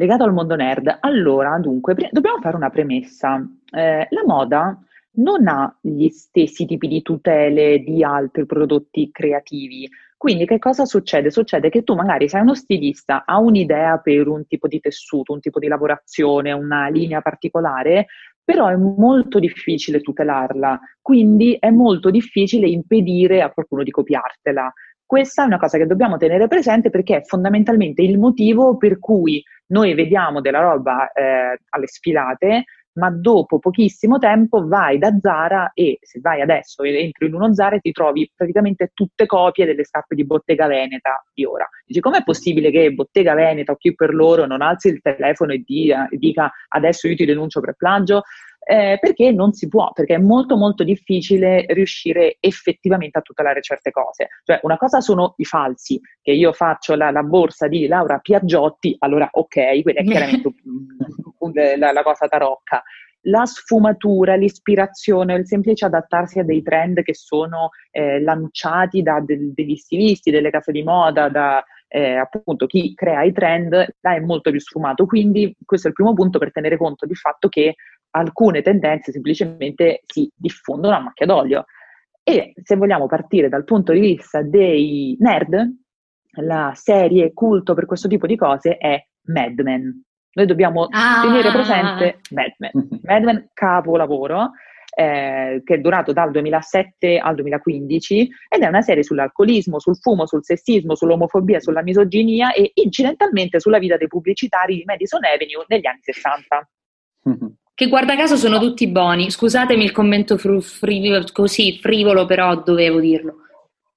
[0.00, 0.96] Legato al mondo nerd.
[1.00, 3.46] Allora, dunque, pre- dobbiamo fare una premessa.
[3.70, 4.82] Eh, la moda
[5.16, 9.86] non ha gli stessi tipi di tutele di altri prodotti creativi.
[10.16, 11.30] Quindi che cosa succede?
[11.30, 15.40] Succede che tu magari sei uno stilista, ha un'idea per un tipo di tessuto, un
[15.40, 18.06] tipo di lavorazione, una linea particolare,
[18.42, 24.72] però è molto difficile tutelarla, quindi è molto difficile impedire a qualcuno di copiartela.
[25.10, 29.42] Questa è una cosa che dobbiamo tenere presente perché è fondamentalmente il motivo per cui
[29.72, 35.98] noi vediamo della roba eh, alle sfilate, ma dopo pochissimo tempo vai da Zara e
[36.00, 40.14] se vai adesso e entri in uno Zara ti trovi praticamente tutte copie delle scarpe
[40.14, 41.68] di Bottega Veneta di ora.
[41.84, 45.64] Dici com'è possibile che Bottega Veneta o chi per loro non alzi il telefono e
[45.66, 48.22] dia, dica adesso io ti denuncio per plagio?
[48.70, 53.90] Eh, perché non si può, perché è molto molto difficile riuscire effettivamente a tutelare certe
[53.90, 54.28] cose.
[54.44, 58.94] Cioè, una cosa sono i falsi, che io faccio la, la borsa di Laura Piaggiotti,
[59.00, 60.54] allora ok, quella è chiaramente
[61.78, 62.80] la, la cosa tarocca.
[63.22, 69.50] La sfumatura, l'ispirazione, il semplice adattarsi a dei trend che sono eh, lanciati da de-
[69.52, 74.20] degli stilisti, delle case di moda, da eh, appunto chi crea i trend, là è
[74.20, 75.06] molto più sfumato.
[75.06, 77.74] Quindi questo è il primo punto per tenere conto del fatto che
[78.10, 81.64] alcune tendenze semplicemente si diffondono a macchia d'olio.
[82.22, 85.78] E se vogliamo partire dal punto di vista dei nerd,
[86.42, 90.04] la serie culto per questo tipo di cose è Mad Men.
[90.32, 91.22] Noi dobbiamo ah.
[91.22, 92.88] tenere presente Mad Men.
[93.02, 94.52] Mad Men capolavoro,
[94.94, 100.26] eh, che è durato dal 2007 al 2015 ed è una serie sull'alcolismo, sul fumo,
[100.26, 105.86] sul sessismo, sull'omofobia, sulla misoginia e incidentalmente sulla vita dei pubblicitari di Madison Avenue negli
[105.86, 106.68] anni 60
[107.80, 109.30] che guarda caso sono tutti buoni.
[109.30, 113.36] Scusatemi il commento fru- frivolo, così frivolo, però dovevo dirlo.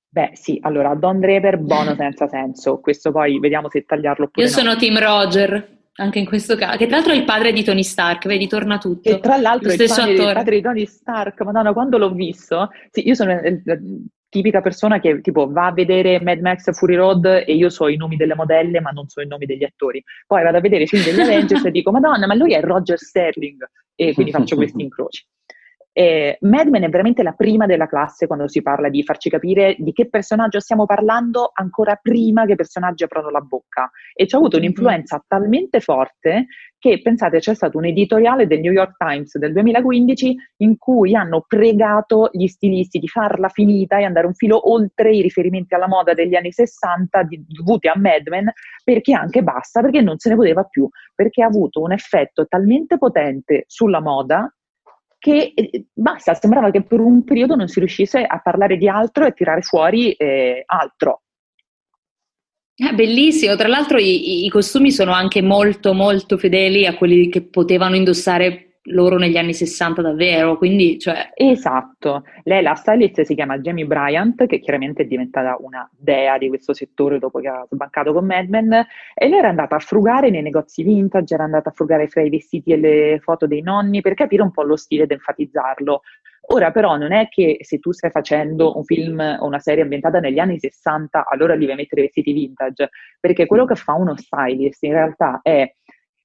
[0.08, 2.80] Beh, sì, allora Don Draper, buono senza senso.
[2.80, 4.58] Questo poi vediamo se tagliarlo oppure Io no.
[4.58, 7.84] sono Tim Roger, anche in questo caso, che tra l'altro è il padre di Tony
[7.84, 9.10] Stark, vedi, torna tutto.
[9.10, 12.69] E tra l'altro è il padre, il padre, di Tony Stark, madonna, quando l'ho visto,
[12.89, 13.62] sì, io sono eh,
[14.34, 17.98] tipica persona che tipo va a vedere Mad Max Fury Road e io so i
[17.98, 20.04] nomi delle modelle ma non so i nomi degli attori.
[20.26, 22.98] Poi vado a vedere i film degli Avengers e dico madonna ma lui è Roger
[22.98, 25.24] Sterling e quindi faccio questi incroci.
[25.95, 29.75] Eh, Mad Men è veramente la prima della classe quando si parla di farci capire
[29.77, 33.91] di che personaggio stiamo parlando ancora prima che i personaggi aprono la bocca.
[34.13, 35.25] E ci ha avuto un'influenza mm-hmm.
[35.27, 36.47] talmente forte
[36.79, 41.45] che, pensate, c'è stato un editoriale del New York Times del 2015 in cui hanno
[41.47, 46.13] pregato gli stilisti di farla finita e andare un filo oltre i riferimenti alla moda
[46.13, 48.51] degli anni 60 di, dovuti a Mad Men,
[48.84, 52.97] perché anche basta, perché non se ne poteva più, perché ha avuto un effetto talmente
[52.97, 54.51] potente sulla moda
[55.24, 59.26] che eh, basta, sembrava che per un periodo non si riuscisse a parlare di altro
[59.26, 61.22] e tirare fuori eh, altro.
[62.76, 67.42] È bellissimo, tra l'altro i, i, costumi sono anche molto molto fedeli a quelli che
[67.42, 71.32] potevano indossare loro negli anni 60 davvero, quindi cioè...
[71.36, 76.48] Esatto, lei la stylist si chiama Jamie Bryant, che chiaramente è diventata una dea di
[76.48, 80.30] questo settore dopo che ha sbancato con Mad Men, e lei era andata a frugare
[80.30, 84.02] nei negozi vintage, era andata a frugare fra i vestiti e le foto dei nonni
[84.02, 86.02] per capire un po' lo stile ed enfatizzarlo.
[86.48, 90.19] Ora però non è che se tu stai facendo un film o una serie ambientata
[90.19, 94.84] negli anni 60, allora devi mettere i vestiti vintage, perché quello che fa uno stylist
[94.84, 95.74] in realtà è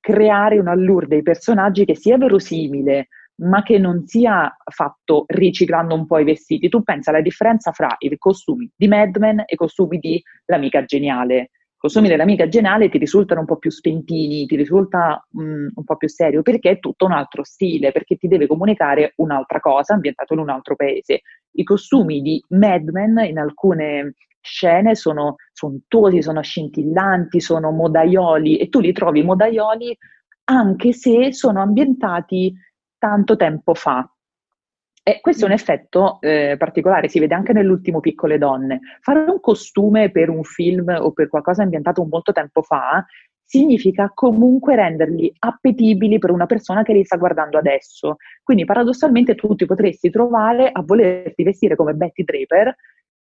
[0.01, 3.09] creare un allure dei personaggi che sia verosimile,
[3.41, 6.69] ma che non sia fatto riciclando un po' i vestiti.
[6.69, 10.85] Tu pensa alla differenza fra i costumi di Mad Men e i costumi di L'amica
[10.85, 11.51] geniale.
[11.79, 15.97] I costumi dell'amica geniale ti risultano un po' più spentini, ti risulta um, un po'
[15.97, 20.33] più serio perché è tutto un altro stile, perché ti deve comunicare un'altra cosa ambientato
[20.33, 21.21] in un altro paese.
[21.53, 24.15] I costumi di Mad Men in alcune
[24.49, 29.96] scene sono sontuosi, sono scintillanti, sono modaioli e tu li trovi modaioli
[30.44, 32.55] anche se sono ambientati
[32.96, 34.11] tanto tempo fa.
[35.03, 38.81] E questo è un effetto eh, particolare, si vede anche nell'ultimo Piccole Donne.
[39.01, 43.05] Fare un costume per un film o per qualcosa ambientato molto tempo fa
[43.42, 48.17] significa comunque renderli appetibili per una persona che li sta guardando adesso.
[48.42, 52.77] Quindi paradossalmente tu ti potresti trovare a volerti vestire come Betty Draper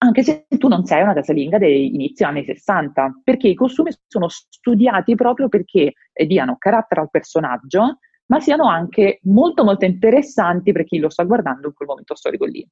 [0.05, 4.29] anche se tu non sei una casalinga dei inizi anni 60, perché i costumi sono
[4.29, 5.95] studiati proprio perché
[6.27, 11.69] diano carattere al personaggio, ma siano anche molto molto interessanti per chi lo sta guardando
[11.69, 12.67] in quel momento storico lì.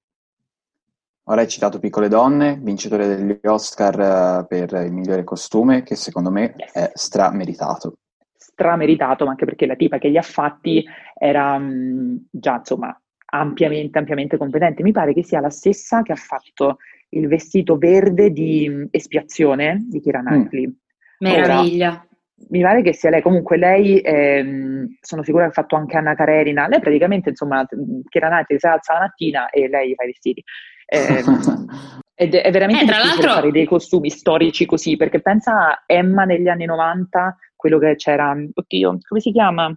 [1.26, 6.30] Ora hai citato Piccole Donne, vincitore degli Oscar uh, per il migliore costume, che secondo
[6.30, 6.72] me yes.
[6.72, 7.98] è strameritato.
[8.36, 13.98] Strameritato, ma anche perché la tipa che li ha fatti era um, già, insomma, ampiamente,
[13.98, 14.82] ampiamente competente.
[14.82, 16.78] Mi pare che sia la stessa che ha fatto
[17.14, 20.26] il vestito verde di um, espiazione di Kira mm.
[20.26, 20.66] Knightley.
[20.66, 20.72] Mm.
[21.18, 21.88] Meraviglia.
[21.88, 22.06] Ora,
[22.50, 26.14] mi pare che sia lei, comunque lei, ehm, sono sicura che ha fatto anche Anna
[26.14, 27.64] Karenina, lei praticamente, insomma,
[28.08, 30.42] Kira Knightley si alza la mattina e lei fa i vestiti.
[30.86, 31.22] Eh,
[32.14, 36.48] ed è veramente eh, difficile fare dei costumi storici così, perché pensa a Emma negli
[36.48, 39.74] anni 90, quello che c'era, oddio, come si chiama?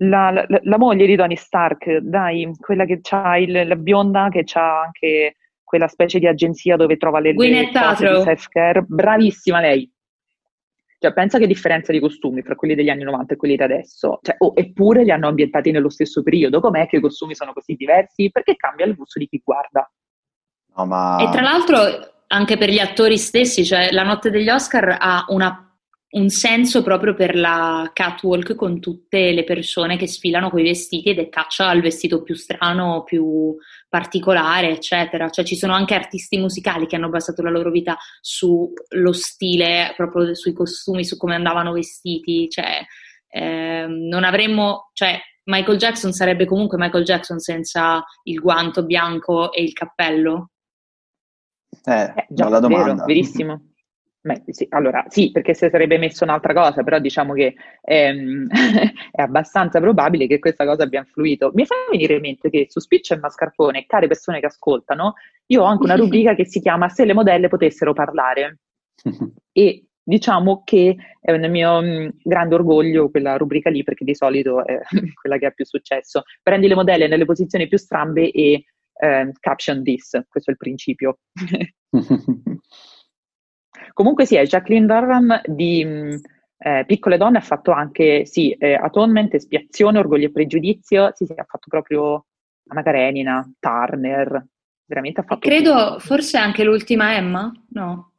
[0.00, 4.44] La, la, la moglie di Tony Stark, dai, quella che ha il, la bionda che
[4.54, 5.36] ha anche
[5.66, 9.92] quella specie di agenzia dove trova le, le cose di self-care, bravissima lei.
[10.98, 14.20] Cioè, pensa che differenza di costumi fra quelli degli anni 90 e quelli di adesso.
[14.22, 16.60] Cioè, oh, eppure li hanno ambientati nello stesso periodo.
[16.60, 18.30] Com'è che i costumi sono così diversi?
[18.30, 19.90] Perché cambia il gusto di chi guarda.
[20.76, 21.18] No, ma...
[21.18, 25.66] E tra l'altro anche per gli attori stessi, cioè la notte degli Oscar ha una,
[26.10, 31.18] un senso proprio per la catwalk con tutte le persone che sfilano quei vestiti ed
[31.18, 33.54] è caccia al vestito più strano, più
[33.96, 35.30] particolare, eccetera.
[35.30, 40.34] Cioè ci sono anche artisti musicali che hanno basato la loro vita sullo stile, proprio
[40.34, 42.84] sui costumi, su come andavano vestiti, cioè
[43.28, 49.62] eh, non avremmo, cioè Michael Jackson sarebbe comunque Michael Jackson senza il guanto bianco e
[49.62, 50.50] il cappello?
[51.82, 52.92] Eh, eh già, la domanda.
[52.92, 53.62] Vero, verissimo.
[54.26, 58.48] Beh, sì, allora, sì, perché se sarebbe messo un'altra cosa, però diciamo che ehm,
[59.12, 61.52] è abbastanza probabile che questa cosa abbia influito.
[61.54, 65.14] Mi fa venire in mente che su Spiccio e Mascarpone, care persone che ascoltano,
[65.46, 68.58] io ho anche una rubrica che si chiama Se le modelle potessero parlare.
[69.52, 74.16] e diciamo che è un mio mh, mm, grande orgoglio quella rubrica lì, perché di
[74.16, 74.80] solito è
[75.14, 76.24] quella che ha più successo.
[76.42, 78.64] Prendi le modelle nelle posizioni più strambe e
[78.98, 81.18] eh, caption this, questo è il principio.
[83.92, 86.14] Comunque sì, Jacqueline Durham di mm,
[86.58, 91.32] eh, Piccole Donne ha fatto anche, sì, eh, Atonement, Espiazione, Orgoglio e Pregiudizio, sì, sì,
[91.36, 92.26] ha fatto proprio
[92.68, 94.46] Anna Karenina, Turner,
[94.84, 95.40] veramente ha fatto...
[95.40, 95.98] credo tutto.
[96.00, 98.12] forse anche l'ultima Emma, no?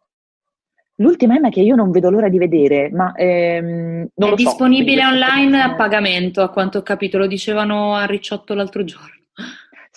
[0.99, 5.09] L'ultima Emma che io non vedo l'ora di vedere, ma ehm, non è disponibile so,
[5.09, 9.15] online a pagamento, a quanto ho capito, lo dicevano a Ricciotto l'altro giorno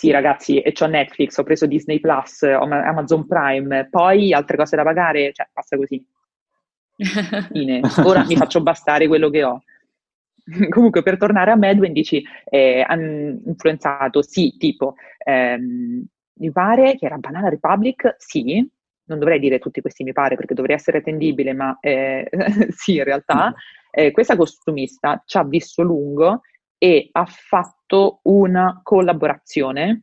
[0.00, 4.74] sì ragazzi, e c'ho Netflix, ho preso Disney Plus, ho Amazon Prime, poi altre cose
[4.74, 6.02] da pagare, cioè passa così.
[7.52, 7.82] Fine.
[8.04, 9.62] Ora mi faccio bastare quello che ho.
[10.70, 17.04] Comunque, per tornare a Medwin, dici, eh, hanno influenzato, sì, tipo, ehm, mi pare che
[17.04, 18.66] era Banana Republic, sì,
[19.04, 22.26] non dovrei dire tutti questi mi pare perché dovrei essere attendibile, ma eh,
[22.74, 23.52] sì, in realtà,
[23.90, 26.40] eh, questa costumista ci ha visto lungo
[26.78, 27.79] e ha fatto
[28.22, 30.02] una collaborazione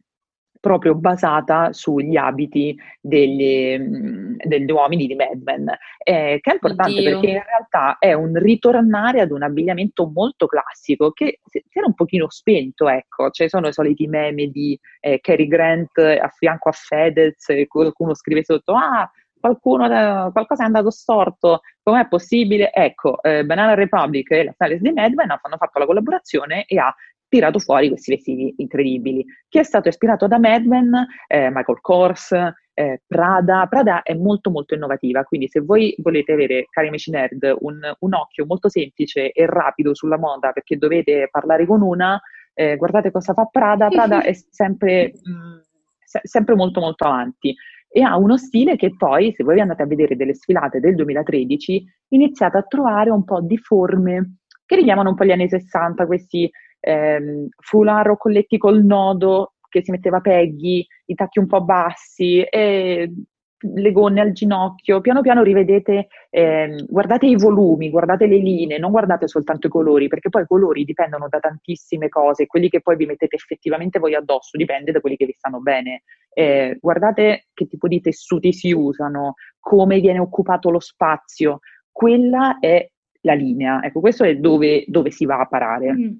[0.59, 5.69] proprio basata sugli abiti degli, mm, degli uomini di Mad Men,
[6.03, 7.11] eh, che è importante Oddio.
[7.11, 11.93] perché in realtà è un ritornare ad un abbigliamento molto classico che si era un
[11.93, 16.73] pochino spento, ecco, ci sono i soliti meme di eh, Cary Grant a fianco a
[16.73, 19.09] Fedez qualcuno scrive sotto, ah,
[19.39, 19.87] qualcuno,
[20.31, 22.71] qualcosa è andato storto, com'è possibile?
[22.73, 26.77] Ecco, eh, Banana Republic e la Stylist di Mad Men hanno fatto la collaborazione e
[26.77, 26.93] ha
[27.27, 29.25] tirato fuori questi vestiti incredibili.
[29.47, 30.93] Chi è stato ispirato da Mad Men?
[31.27, 32.31] Eh, Michael Kors,
[32.73, 33.65] eh, Prada.
[33.67, 38.13] Prada è molto molto innovativa, quindi se voi volete avere, cari amici nerd, un, un
[38.13, 42.19] occhio molto semplice e rapido sulla moda perché dovete parlare con una,
[42.53, 43.87] eh, guardate cosa fa Prada.
[43.87, 45.57] Prada è sempre, mh, mm,
[46.03, 47.55] se- sempre molto molto avanti
[47.89, 51.83] e ha uno stile che poi, se voi andate a vedere delle sfilate del 2013,
[52.09, 56.49] iniziate a trovare un po' di forme che richiamano un po' gli anni 60, questi
[56.79, 63.11] ehm, foulard colletti col nodo che si metteva Peggy, i tacchi un po' bassi, e
[63.59, 68.91] le gonne al ginocchio, piano piano rivedete, eh, guardate i volumi, guardate le linee, non
[68.91, 72.95] guardate soltanto i colori, perché poi i colori dipendono da tantissime cose, quelli che poi
[72.95, 76.03] vi mettete effettivamente voi addosso dipende da quelli che vi stanno bene.
[76.33, 81.59] Eh, guardate che tipo di tessuti si usano, come viene occupato lo spazio,
[81.91, 82.87] quella è
[83.21, 85.93] la linea, ecco, questo è dove, dove si va a parare.
[85.93, 86.11] Mm.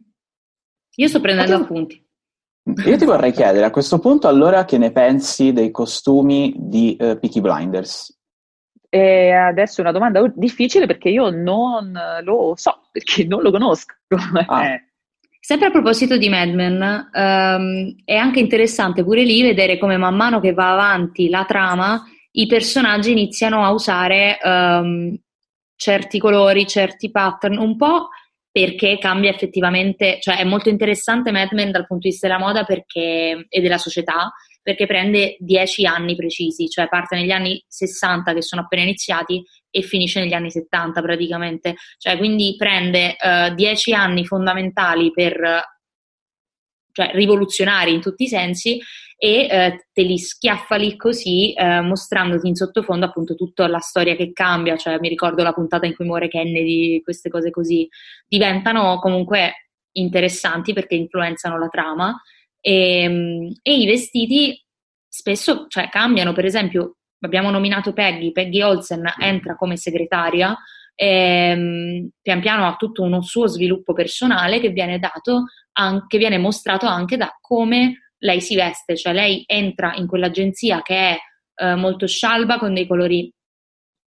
[1.00, 2.04] Io sto prendendo appunti.
[2.86, 7.18] Io ti vorrei chiedere a questo punto allora che ne pensi dei costumi di uh,
[7.18, 8.16] Peaky Blinders?
[8.90, 13.94] E adesso è una domanda difficile perché io non lo so, perché non lo conosco.
[14.48, 14.72] Ah.
[14.74, 14.86] Eh.
[15.40, 20.14] Sempre a proposito di Mad Men, um, è anche interessante pure lì vedere come man
[20.14, 25.18] mano che va avanti la trama, i personaggi iniziano a usare um,
[25.78, 28.10] certi colori, certi pattern, un po'
[28.58, 32.64] perché cambia effettivamente, cioè è molto interessante Mad Men dal punto di vista della moda
[32.64, 34.34] perché, e della società,
[34.64, 39.82] perché prende dieci anni precisi, cioè parte negli anni 60 che sono appena iniziati e
[39.84, 45.40] finisce negli anni 70 praticamente, cioè quindi prende uh, dieci anni fondamentali per,
[46.98, 48.80] cioè rivoluzionari in tutti i sensi
[49.20, 54.16] e eh, te li schiaffa lì così eh, mostrandoti in sottofondo appunto tutta la storia
[54.16, 57.88] che cambia, cioè mi ricordo la puntata in cui muore Kennedy, queste cose così,
[58.28, 62.20] diventano comunque interessanti perché influenzano la trama.
[62.60, 64.60] E, ehm, e i vestiti
[65.08, 70.58] spesso cioè, cambiano, per esempio abbiamo nominato Peggy, Peggy Olsen entra come segretaria,
[71.00, 75.44] e, ehm, pian piano ha tutto uno suo sviluppo personale che viene dato,
[75.74, 80.96] anche, viene mostrato anche da come lei si veste, cioè lei entra in quell'agenzia che
[80.96, 81.18] è
[81.56, 83.32] eh, molto scialba con dei colori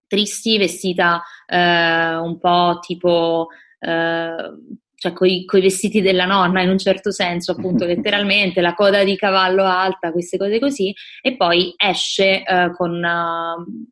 [0.08, 3.46] tristi, vestita eh, un po' tipo
[3.78, 4.50] eh,
[4.96, 9.16] cioè coi, coi vestiti della nonna in un certo senso, appunto letteralmente, la coda di
[9.16, 13.88] cavallo alta, queste cose così, e poi esce uh, con uh,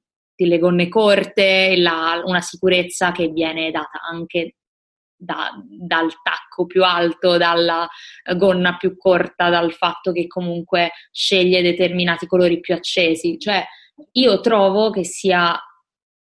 [0.46, 4.56] le gonne corte, la, una sicurezza che viene data anche
[5.18, 7.88] da, dal tacco più alto, dalla
[8.36, 13.38] gonna più corta, dal fatto che comunque sceglie determinati colori più accesi.
[13.38, 13.64] Cioè,
[14.12, 15.60] io trovo che sia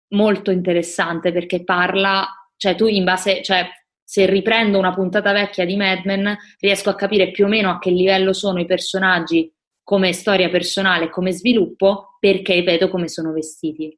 [0.10, 2.28] molto interessante perché parla,
[2.58, 3.70] cioè tu in base, cioè
[4.04, 7.80] se riprendo una puntata vecchia di Mad Men, riesco a capire più o meno a
[7.80, 9.50] che livello sono i personaggi
[9.84, 13.98] come storia personale, come sviluppo, perché vedo come sono vestiti.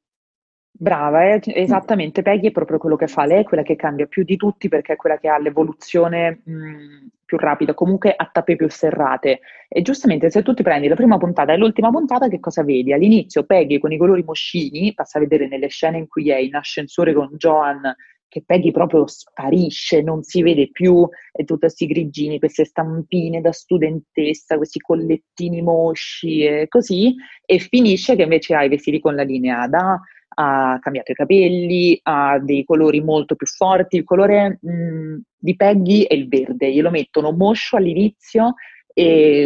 [0.75, 4.23] Brava, è esattamente Peggy è proprio quello che fa, lei è quella che cambia più
[4.23, 8.67] di tutti perché è quella che ha l'evoluzione mh, più rapida, comunque a tappe più
[8.69, 9.41] serrate.
[9.69, 12.91] E giustamente se tu ti prendi la prima puntata e l'ultima puntata, che cosa vedi?
[12.91, 16.55] All'inizio Peggy con i colori moscini, passa a vedere nelle scene in cui è in
[16.55, 17.95] ascensore con Joan
[18.33, 23.51] che Peggy proprio sparisce, non si vede più, e tutti questi grigini, queste stampine da
[23.51, 27.13] studentessa, questi collettini mosci e così,
[27.45, 29.99] e finisce che invece ha i vestiti con la linea da
[30.35, 33.97] ha cambiato i capelli, ha dei colori molto più forti.
[33.97, 38.55] Il colore mh, di Peggy è il verde, glielo mettono moscio all'inizio
[38.95, 39.43] e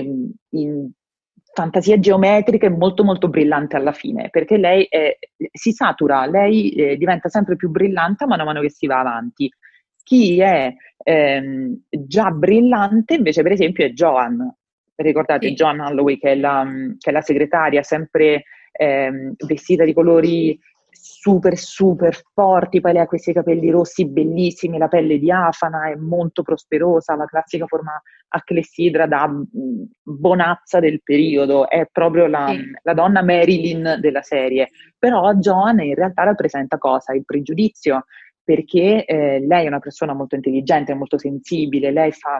[0.51, 0.89] in
[1.57, 5.17] fantasia geometrica e molto molto brillante alla fine, perché lei è,
[5.51, 9.51] si satura, lei eh, diventa sempre più brillante man mano che si va avanti.
[10.03, 10.71] Chi è
[11.03, 14.55] ehm, già brillante invece per esempio è Joan,
[14.97, 15.53] ricordate sì.
[15.55, 16.63] Joan Holloway che è la,
[16.99, 20.59] che è la segretaria, sempre ehm, vestita di colori
[21.07, 26.43] super super forti, poi lei ha questi capelli rossi bellissimi, la pelle diafana, è molto
[26.43, 32.71] prosperosa, la classica forma a clessidra da mm, bonazza del periodo, è proprio la, sì.
[32.83, 34.69] la, donna Marilyn della serie.
[34.97, 37.13] Però Joan in realtà rappresenta cosa?
[37.13, 38.05] Il pregiudizio,
[38.43, 42.39] perché eh, lei è una persona molto intelligente, molto sensibile, lei fa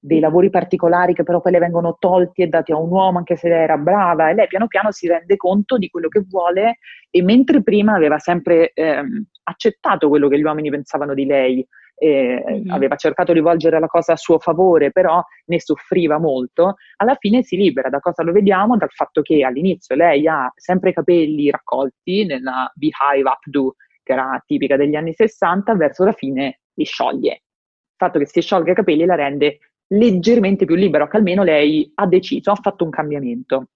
[0.00, 3.36] dei lavori particolari che però poi le vengono tolti e dati a un uomo anche
[3.36, 6.78] se lei era brava e lei piano piano si rende conto di quello che vuole
[7.10, 12.44] e mentre prima aveva sempre ehm, accettato quello che gli uomini pensavano di lei, eh,
[12.46, 12.70] mm-hmm.
[12.70, 17.42] aveva cercato di volgere la cosa a suo favore, però ne soffriva molto, alla fine
[17.42, 17.88] si libera.
[17.88, 18.76] Da cosa lo vediamo?
[18.76, 24.42] Dal fatto che all'inizio lei ha sempre i capelli raccolti nella beehive updo, che era
[24.46, 27.32] tipica degli anni 60, verso la fine li scioglie.
[27.32, 29.58] Il fatto che si sciolga i capelli la rende
[29.88, 33.68] leggermente più libero, che almeno lei ha deciso, ha fatto un cambiamento.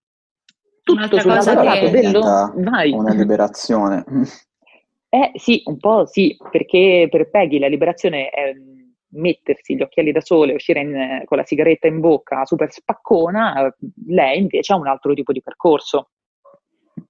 [0.82, 1.90] Tutto sul lavorato che...
[1.90, 2.52] dello...
[2.56, 2.92] Vai.
[2.92, 4.04] Una liberazione.
[5.14, 8.54] Eh sì, un po' sì, perché per Peggy la liberazione è
[9.10, 13.74] mettersi gli occhiali da sole, uscire in, con la sigaretta in bocca super spaccona,
[14.06, 16.12] lei invece ha un altro tipo di percorso.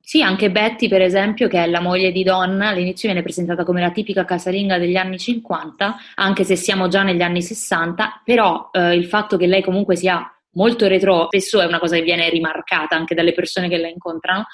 [0.05, 3.80] Sì, anche Betty, per esempio, che è la moglie di Don, all'inizio viene presentata come
[3.80, 8.94] la tipica casalinga degli anni 50, anche se siamo già negli anni 60, però eh,
[8.94, 12.96] il fatto che lei comunque sia molto retro, spesso è una cosa che viene rimarcata
[12.96, 14.46] anche dalle persone che la incontrano,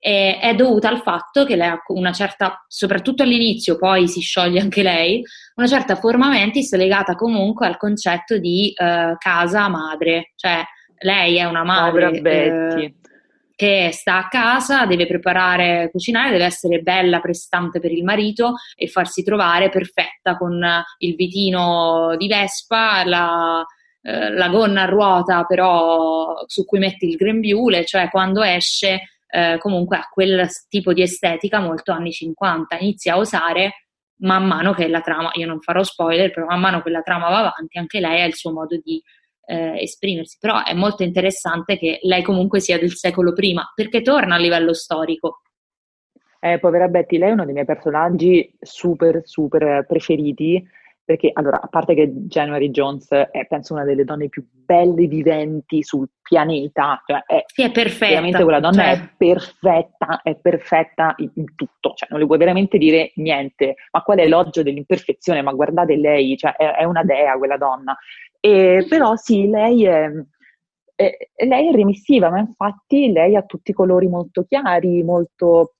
[0.00, 4.82] è dovuta al fatto che lei ha una certa, soprattutto all'inizio, poi si scioglie anche
[4.82, 5.22] lei,
[5.56, 10.62] una certa forma mentis legata comunque al concetto di uh, casa madre, cioè
[11.00, 12.94] lei è una madre uh,
[13.58, 18.86] che sta a casa, deve preparare, cucinare, deve essere bella, prestante per il marito e
[18.86, 20.64] farsi trovare perfetta con
[20.98, 27.16] il vitino di Vespa, la, uh, la gonna a ruota però su cui metti il
[27.16, 33.14] grembiule, cioè quando esce eh, comunque ha quel tipo di estetica molto anni 50, inizia
[33.14, 33.86] a osare
[34.20, 37.28] man mano che la trama, io non farò spoiler, però man mano che la trama
[37.28, 39.02] va avanti, anche lei ha il suo modo di
[39.48, 40.36] eh, esprimersi.
[40.38, 44.74] Però è molto interessante che lei comunque sia del secolo prima, perché torna a livello
[44.74, 45.40] storico.
[46.40, 50.64] Eh, povera Betty, lei è uno dei miei personaggi super, super preferiti,
[51.08, 55.82] perché allora, a parte che January Jones è penso una delle donne più belle viventi
[55.82, 58.08] sul pianeta, cioè è, sì, è perfetta.
[58.08, 58.92] Veramente quella donna cioè...
[58.92, 64.02] è perfetta, è perfetta in, in, tutto, cioè non le puoi veramente dire niente, ma
[64.02, 65.40] qual è l'elogio dell'imperfezione?
[65.40, 67.96] Ma guardate lei, cioè è, è una dea quella donna.
[68.38, 70.10] E, però sì, lei è,
[70.94, 75.76] è, lei è remissiva, ma infatti lei ha tutti i colori molto chiari, molto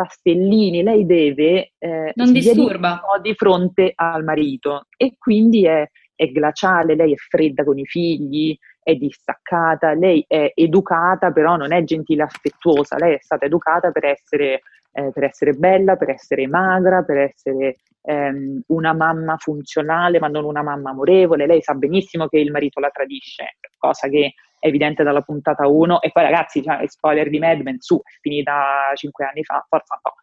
[0.00, 6.94] pastellini, lei deve eh, non disturba di fronte al marito e quindi è, è, glaciale,
[6.94, 12.22] lei è fredda con i figli, è distaccata, lei è educata, però non è gentile
[12.22, 17.18] affettuosa, lei è stata educata per essere, eh, per essere bella, per essere magra, per
[17.18, 21.46] essere ehm, una mamma funzionale, ma non una mamma amorevole.
[21.46, 26.02] Lei sa benissimo che il marito la tradisce, cosa che è evidente dalla puntata 1.
[26.02, 29.98] E poi, ragazzi, cioè, spoiler di Mad Men, su, è finita cinque anni fa, forza
[30.04, 30.14] no.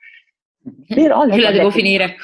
[0.87, 2.15] Però lei la devo finire.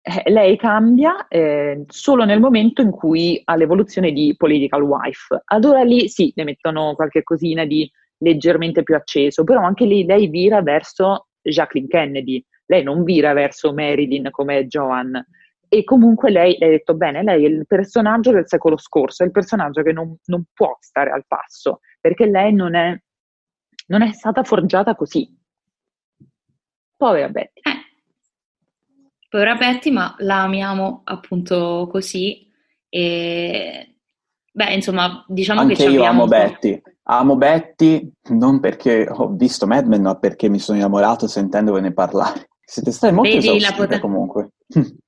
[0.00, 5.42] Eh, lei cambia eh, solo nel momento in cui ha l'evoluzione di political wife.
[5.46, 10.28] Allora lì sì, ne mettono qualche cosina di leggermente più acceso, però anche lì lei
[10.28, 15.24] vira verso Jacqueline Kennedy, lei non vira verso Marilyn come Joan.
[15.68, 19.26] E comunque lei, lei ha detto bene, lei è il personaggio del secolo scorso, è
[19.26, 22.96] il personaggio che non, non può stare al passo, perché lei non è,
[23.88, 25.28] non è stata forgiata così.
[26.96, 27.60] Povera Betty.
[27.60, 27.84] Eh,
[29.28, 32.50] povera Betty, ma la amiamo appunto così.
[32.88, 33.96] E
[34.52, 36.80] beh, insomma, diciamo Anche che ci io amo Betty.
[37.06, 42.48] Amo Betty non perché ho visto Mad Men, ma perché mi sono innamorato sentendovene parlare.
[42.64, 44.52] Siete stati molto Vedi poten- comunque.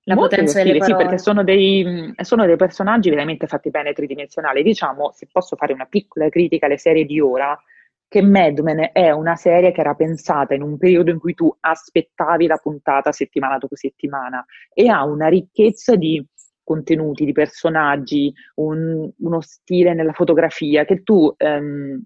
[0.05, 4.63] La molto potenza delle Sì, perché sono dei, sono dei, personaggi veramente fatti bene tridimensionali.
[4.63, 7.59] Diciamo, se posso fare una piccola critica alle serie di ora,
[8.09, 11.55] che Mad Men è una serie che era pensata in un periodo in cui tu
[11.59, 16.25] aspettavi la puntata settimana dopo settimana e ha una ricchezza di
[16.63, 22.03] contenuti, di personaggi, un, uno stile nella fotografia che tu ehm,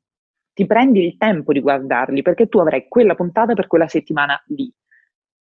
[0.53, 4.73] ti prendi il tempo di guardarli perché tu avrai quella puntata per quella settimana lì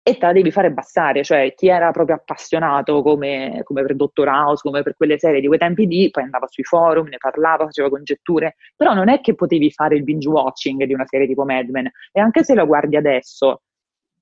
[0.02, 4.28] e te la devi fare bastare, cioè chi era proprio appassionato come, come, per Dottor
[4.28, 7.66] House, come per quelle serie di quei tempi lì, poi andava sui forum, ne parlava,
[7.66, 11.43] faceva congetture, però non è che potevi fare il binge watching di una serie tipo
[11.43, 13.62] Mad Men, e anche se la guardi adesso,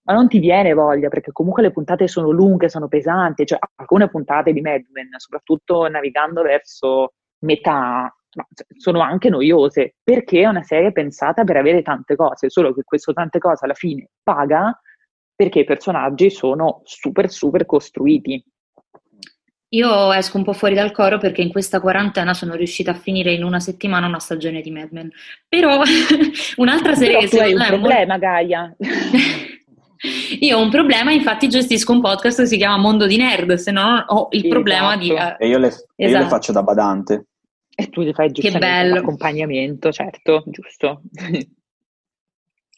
[0.03, 4.09] ma non ti viene voglia, perché comunque le puntate sono lunghe, sono pesanti, cioè alcune
[4.09, 8.13] puntate di Mad Men, soprattutto navigando verso metà,
[8.77, 13.13] sono anche noiose, perché è una serie pensata per avere tante cose, solo che questo
[13.13, 14.77] tante cose alla fine paga
[15.37, 18.43] perché i personaggi sono super super costruiti.
[19.71, 23.33] Io esco un po' fuori dal coro perché in questa quarantena sono riuscita a finire
[23.33, 25.11] in una settimana una stagione di Mad Men.
[25.47, 25.81] Però
[26.57, 28.25] un'altra serie Però che secondo me è un problema, molto...
[28.25, 28.75] Gaia.
[30.39, 33.71] Io ho un problema, infatti gestisco un podcast che si chiama Mondo di Nerd, se
[33.71, 34.99] no ho il sì, problema esatto.
[34.99, 35.11] di...
[35.11, 35.93] Uh, e io le, esatto.
[35.95, 37.25] io le, faccio da badante.
[37.75, 41.01] E tu li fai giustamente accompagnamento, certo, giusto.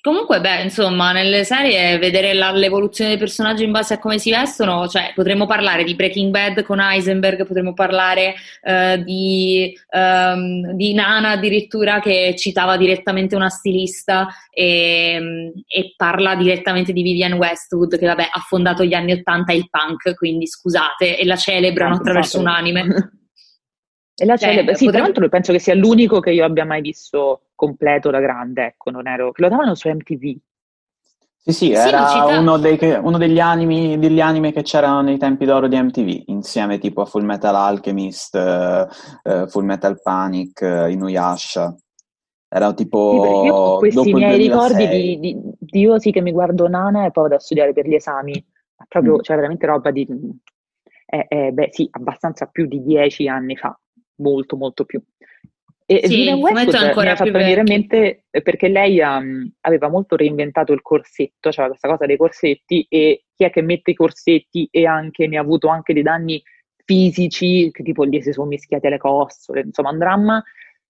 [0.02, 4.32] Comunque, beh, insomma, nelle serie vedere la, l'evoluzione dei personaggi in base a come si
[4.32, 10.94] vestono, cioè potremmo parlare di Breaking Bad con Heisenberg, potremmo parlare uh, di, um, di,
[10.94, 18.06] Nana addirittura che citava direttamente una stilista e, e, parla direttamente di Vivian Westwood che
[18.06, 22.44] vabbè ha fondato gli anni Ottanta il punk, quindi scusate, e la celebrano attraverso esatto.
[22.44, 23.12] un anime.
[24.20, 24.92] E la cioè, celebre, sì, potremmo...
[24.92, 28.92] tra l'altro penso che sia l'unico che io abbia mai visto completo da grande, ecco,
[28.92, 30.38] non ero, lo davano su MTV.
[31.42, 35.46] Sì, sì, era sì, uno, dei, uno, degli, animi, degli anime che c'erano nei tempi
[35.46, 40.90] d'oro di MTV, insieme tipo a Full Metal Alchemist, uh, uh, Full Metal Panic, uh,
[40.90, 41.74] Inuyasha.
[42.50, 43.42] Era tipo.
[43.42, 47.06] Sì, io ho questi miei ricordi di, di, di, io sì che mi guardo Nana
[47.06, 48.44] e poi vado a studiare per gli esami.
[48.88, 49.22] Proprio, mm.
[49.22, 50.06] cioè, veramente roba di.
[51.06, 53.80] Eh, eh, beh, sì, abbastanza più di dieci anni fa
[54.20, 55.02] molto molto più.
[55.92, 59.90] E sì, Vivian Westwood mi ha fatto venire in mente eh, perché lei um, aveva
[59.90, 63.96] molto reinventato il corsetto, cioè questa cosa dei corsetti e chi è che mette i
[63.96, 66.40] corsetti e anche ne ha avuto anche dei danni
[66.86, 70.44] fisici, che tipo gli si sono mischiati alle costole, insomma un dramma.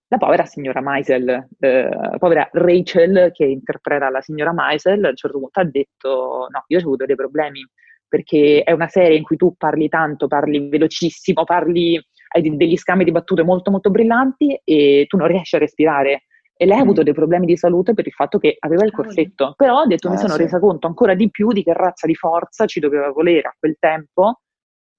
[0.09, 5.15] La povera signora Maisel, eh, la povera Rachel che interpreta la signora Maisel, a un
[5.15, 7.65] certo punto ha detto no, io ho avuto dei problemi
[8.05, 13.03] perché è una serie in cui tu parli tanto, parli velocissimo, parli hai degli scambi
[13.03, 16.23] di battute molto molto brillanti e tu non riesci a respirare.
[16.61, 17.03] e lei ha avuto mm.
[17.05, 19.53] dei problemi di salute per il fatto che aveva il corsetto.
[19.55, 20.39] Però ho detto, mi eh, sono sì.
[20.39, 23.77] resa conto ancora di più di che razza di forza ci doveva volere a quel
[23.80, 24.41] tempo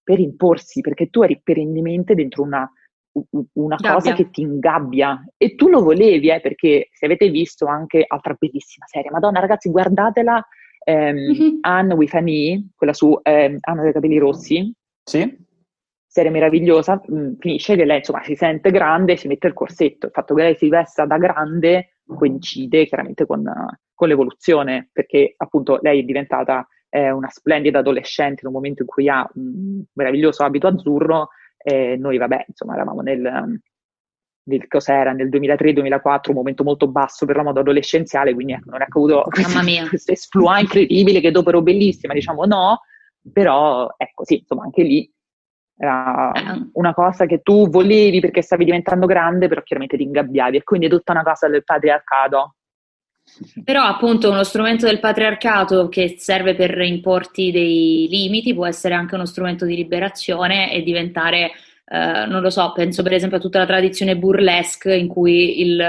[0.03, 2.69] per imporsi, perché tu eri perennemente dentro una,
[3.53, 8.05] una cosa che ti ingabbia e tu lo volevi, eh, perché se avete visto anche
[8.07, 10.43] altra bellissima serie, Madonna ragazzi guardatela,
[10.83, 11.59] ehm, mm-hmm.
[11.61, 14.73] Anne with an E, quella su ehm, Anna dei capelli rossi.
[15.05, 15.49] Sì
[16.11, 19.55] serie meravigliosa, mh, mm, finisce che lei insomma si sente grande e si mette il
[19.55, 20.07] corsetto.
[20.07, 23.49] Il fatto che lei si vesta da grande coincide chiaramente con,
[23.95, 28.89] con l'evoluzione, perché appunto lei è diventata eh, una splendida adolescente in un momento in
[28.89, 33.61] cui ha un meraviglioso abito azzurro e noi vabbè insomma eravamo nel,
[34.43, 38.83] nel cos'era nel 2003-2004 un momento molto basso per la moda adolescenziale quindi ecco, non
[38.83, 42.81] è avuto questa esploit incredibile che dopo ero bellissima diciamo no
[43.33, 45.09] però ecco sì insomma anche lì
[45.83, 46.69] era eh.
[46.75, 50.87] una cosa che tu volevi perché stavi diventando grande, però chiaramente ti ingabbiavi e quindi
[50.87, 52.57] è tutta una cosa del patriarcato.
[53.65, 59.15] Però appunto uno strumento del patriarcato che serve per importi dei limiti può essere anche
[59.15, 61.53] uno strumento di liberazione e diventare,
[61.87, 65.83] eh, non lo so, penso per esempio a tutta la tradizione burlesque in cui il,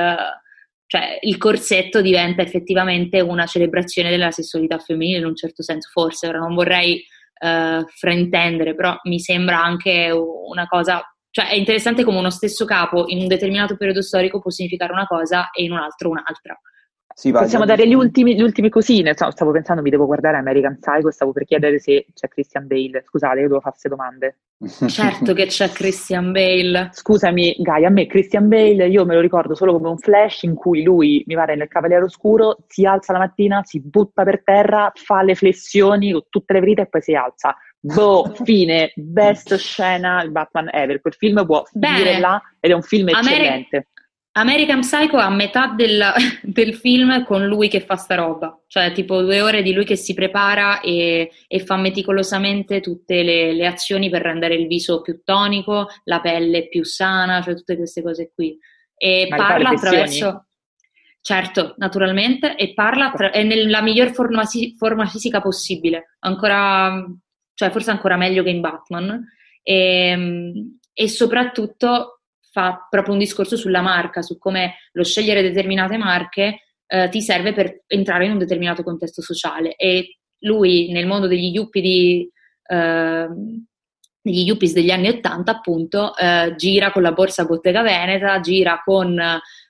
[0.86, 6.28] cioè, il corsetto diventa effettivamente una celebrazione della sessualità femminile in un certo senso, forse,
[6.28, 7.04] ora non vorrei
[7.42, 13.06] uh, fraintendere, però mi sembra anche una cosa, cioè è interessante come uno stesso capo
[13.08, 16.60] in un determinato periodo storico può significare una cosa e in un altro un'altra.
[17.14, 19.14] Sì, vai, Possiamo dare gli ultimi, le ultime cosine.
[19.14, 23.04] Stavo pensando, mi devo guardare American Psycho, stavo per chiedere se c'è Christian Bale.
[23.06, 24.38] Scusate, io devo fare queste domande.
[24.88, 26.90] Certo che c'è Christian Bale.
[26.92, 30.54] Scusami, Gaia, a me Christian Bale, io me lo ricordo solo come un flash in
[30.54, 34.92] cui lui, mi pare nel Cavaliere Oscuro, si alza la mattina, si butta per terra,
[34.94, 37.56] fa le flessioni con tutte le ferite e poi si alza.
[37.80, 41.02] Boh, fine, best scena il Batman ever.
[41.02, 43.76] Quel film può finire là ed è un film eccellente.
[43.76, 43.88] Ameri-
[44.34, 46.02] American Psycho a metà del,
[46.42, 49.98] del, film con lui che fa sta roba, cioè tipo due ore di lui che
[49.98, 55.22] si prepara e, e fa meticolosamente tutte le, le, azioni per rendere il viso più
[55.24, 58.58] tonico, la pelle più sana, cioè tutte queste cose qui.
[58.96, 60.46] E Ma parla attraverso...
[61.24, 64.44] Certo, naturalmente, e parla attra- è nella miglior forma,
[64.76, 67.06] forma, fisica possibile, ancora,
[67.54, 69.24] cioè forse ancora meglio che in Batman,
[69.62, 72.21] e, ehm, e soprattutto
[72.52, 77.54] fa proprio un discorso sulla marca, su come lo scegliere determinate marche eh, ti serve
[77.54, 79.76] per entrare in un determinato contesto sociale.
[79.76, 82.30] E lui nel mondo degli yuppie di,
[82.68, 83.28] eh,
[84.22, 89.16] degli yuppies degli anni Ottanta, appunto, eh, gira con la borsa Bottega Veneta, gira con,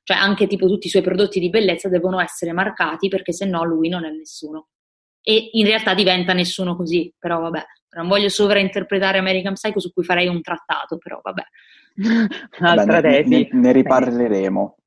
[0.04, 3.64] cioè anche tipo tutti i suoi prodotti di bellezza devono essere marcati perché se no
[3.64, 4.70] lui non è nessuno.
[5.22, 7.64] E in realtà diventa nessuno così, però vabbè,
[7.98, 11.44] non voglio sovrainterpretare American Psycho su cui farei un trattato, però vabbè.
[12.60, 14.78] Un'altra Beh, ne, ne, riparleremo.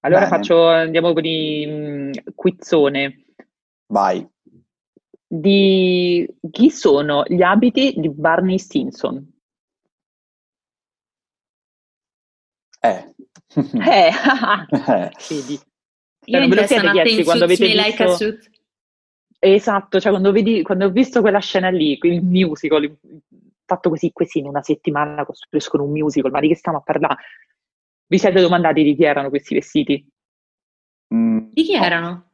[0.00, 3.24] Allora faccio, andiamo con i um, quizzone.
[3.86, 4.26] Vai.
[5.26, 9.32] Di chi sono gli abiti di Barney Stinson?
[12.80, 13.14] Eh.
[13.54, 14.10] eh.
[14.88, 15.10] eh.
[15.28, 15.60] Vedi.
[16.24, 17.82] Io cioè, me lo siete chiesti quando avete visto...
[17.82, 18.50] Like
[19.44, 22.96] esatto, cioè quando, vedi, quando ho visto quella scena lì, il musical,
[23.64, 27.16] fatto così, questi in una settimana costruiscono un musical, ma di che stiamo a parlare?
[28.06, 30.06] Vi siete domandati di chi erano questi vestiti?
[31.14, 31.38] Mm.
[31.52, 32.30] Di chi erano?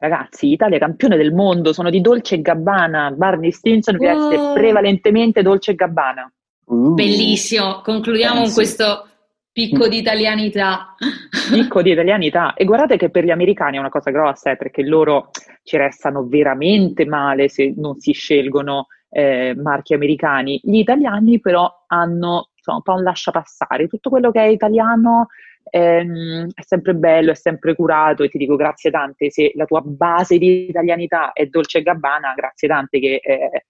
[0.00, 3.98] Ragazzi, Italia campione del mondo, sono di Dolce Gabbana, Barney Stinson oh.
[3.98, 6.32] veste prevalentemente Dolce Gabbana.
[6.66, 6.94] Uh.
[6.94, 9.06] Bellissimo, concludiamo con questo
[9.50, 10.94] picco di italianità.
[11.50, 12.54] Picco di italianità.
[12.54, 15.30] E guardate che per gli americani è una cosa grossa, eh, perché loro
[15.64, 20.60] ci restano veramente male se non si scelgono eh, marchi americani.
[20.62, 25.28] Gli italiani però hanno insomma, un po' un lascia passare, tutto quello che è italiano
[25.70, 29.80] ehm, è sempre bello, è sempre curato e ti dico grazie tante, se la tua
[29.82, 33.66] base di italianità è Dolce Gabbana, grazie tante che eh,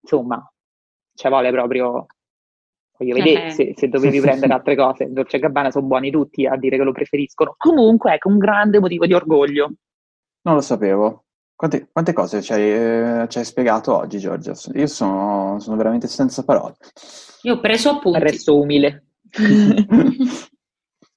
[0.00, 0.44] insomma
[1.14, 2.06] ci vuole proprio
[2.98, 3.50] voglio vedere eh.
[3.50, 5.12] se, se, dovevi prendere altre cose.
[5.12, 7.54] Dolce Gabbana sono buoni tutti a dire che lo preferiscono.
[7.58, 9.72] Comunque, ecco un grande motivo di orgoglio.
[10.42, 11.24] Non lo sapevo.
[11.62, 14.52] Quante, quante cose ci hai, eh, ci hai, spiegato oggi, Giorgia?
[14.74, 16.74] Io sono, sono, veramente senza parole.
[17.42, 18.18] Io ho preso appunti.
[18.18, 19.04] Resto umile.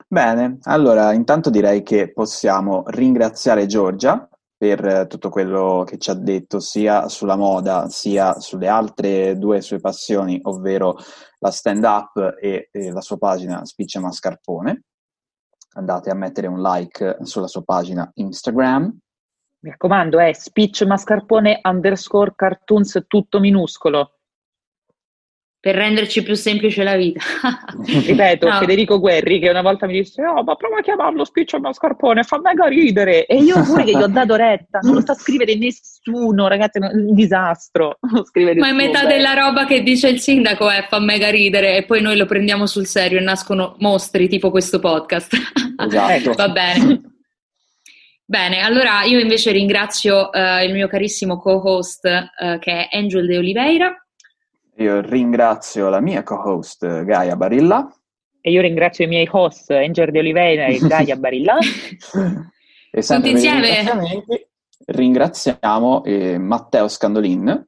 [0.08, 6.60] Bene, allora intanto direi che possiamo ringraziare Giorgia per tutto quello che ci ha detto
[6.60, 10.96] sia sulla moda sia sulle altre due sue passioni, ovvero
[11.39, 14.84] la stand-up e, e la sua pagina Spiccia Mascarpone.
[15.74, 18.96] Andate a mettere un like sulla sua pagina Instagram
[19.66, 24.11] mi raccomando, è speech mascarpone underscore cartoons tutto minuscolo.
[25.66, 27.22] per renderci più semplice la vita.
[27.84, 28.59] Ripeto, no.
[28.59, 32.39] Federico Guerri che una volta mi disse oh ma prova a chiamarlo spiccio mascarpone, fa
[32.39, 35.55] mega ridere e io pure che gli ho dato retta, non lo sta a scrivere
[35.55, 37.97] nessuno ragazzi, è un disastro
[38.59, 39.07] ma è metà beh.
[39.07, 42.68] della roba che dice il sindaco è fa mega ridere e poi noi lo prendiamo
[42.68, 45.34] sul serio e nascono mostri tipo questo podcast
[45.78, 46.34] esatto.
[46.38, 47.14] va bene
[48.26, 53.38] Bene, allora io invece ringrazio uh, il mio carissimo co-host uh, che è Angel De
[53.38, 53.96] Oliveira
[54.78, 57.90] io ringrazio la mia co-host Gaia Barilla.
[58.42, 61.58] E io ringrazio i miei host Angel De Oliveira e Gaia Barilla.
[62.92, 64.26] e Tutti insieme.
[64.86, 67.66] Ringraziamo eh, Matteo Scandolin,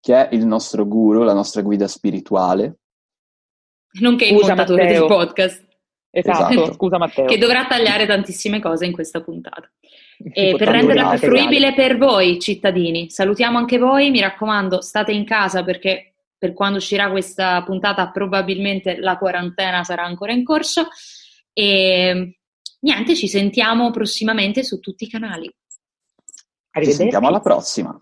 [0.00, 2.78] che è il nostro guru, la nostra guida spirituale.
[4.00, 5.64] Nonché il montatore del podcast.
[6.14, 7.24] Esatto, esatto, scusa Matteo.
[7.24, 9.68] Che dovrà tagliare tantissime cose in questa puntata.
[10.24, 15.24] E per renderla più fruibile per voi, cittadini, salutiamo anche voi, mi raccomando, state in
[15.24, 20.86] casa perché per quando uscirà questa puntata probabilmente la quarantena sarà ancora in corso
[21.52, 22.38] e
[22.78, 25.52] niente, ci sentiamo prossimamente su tutti i canali.
[26.70, 28.00] Ci sentiamo alla prossima.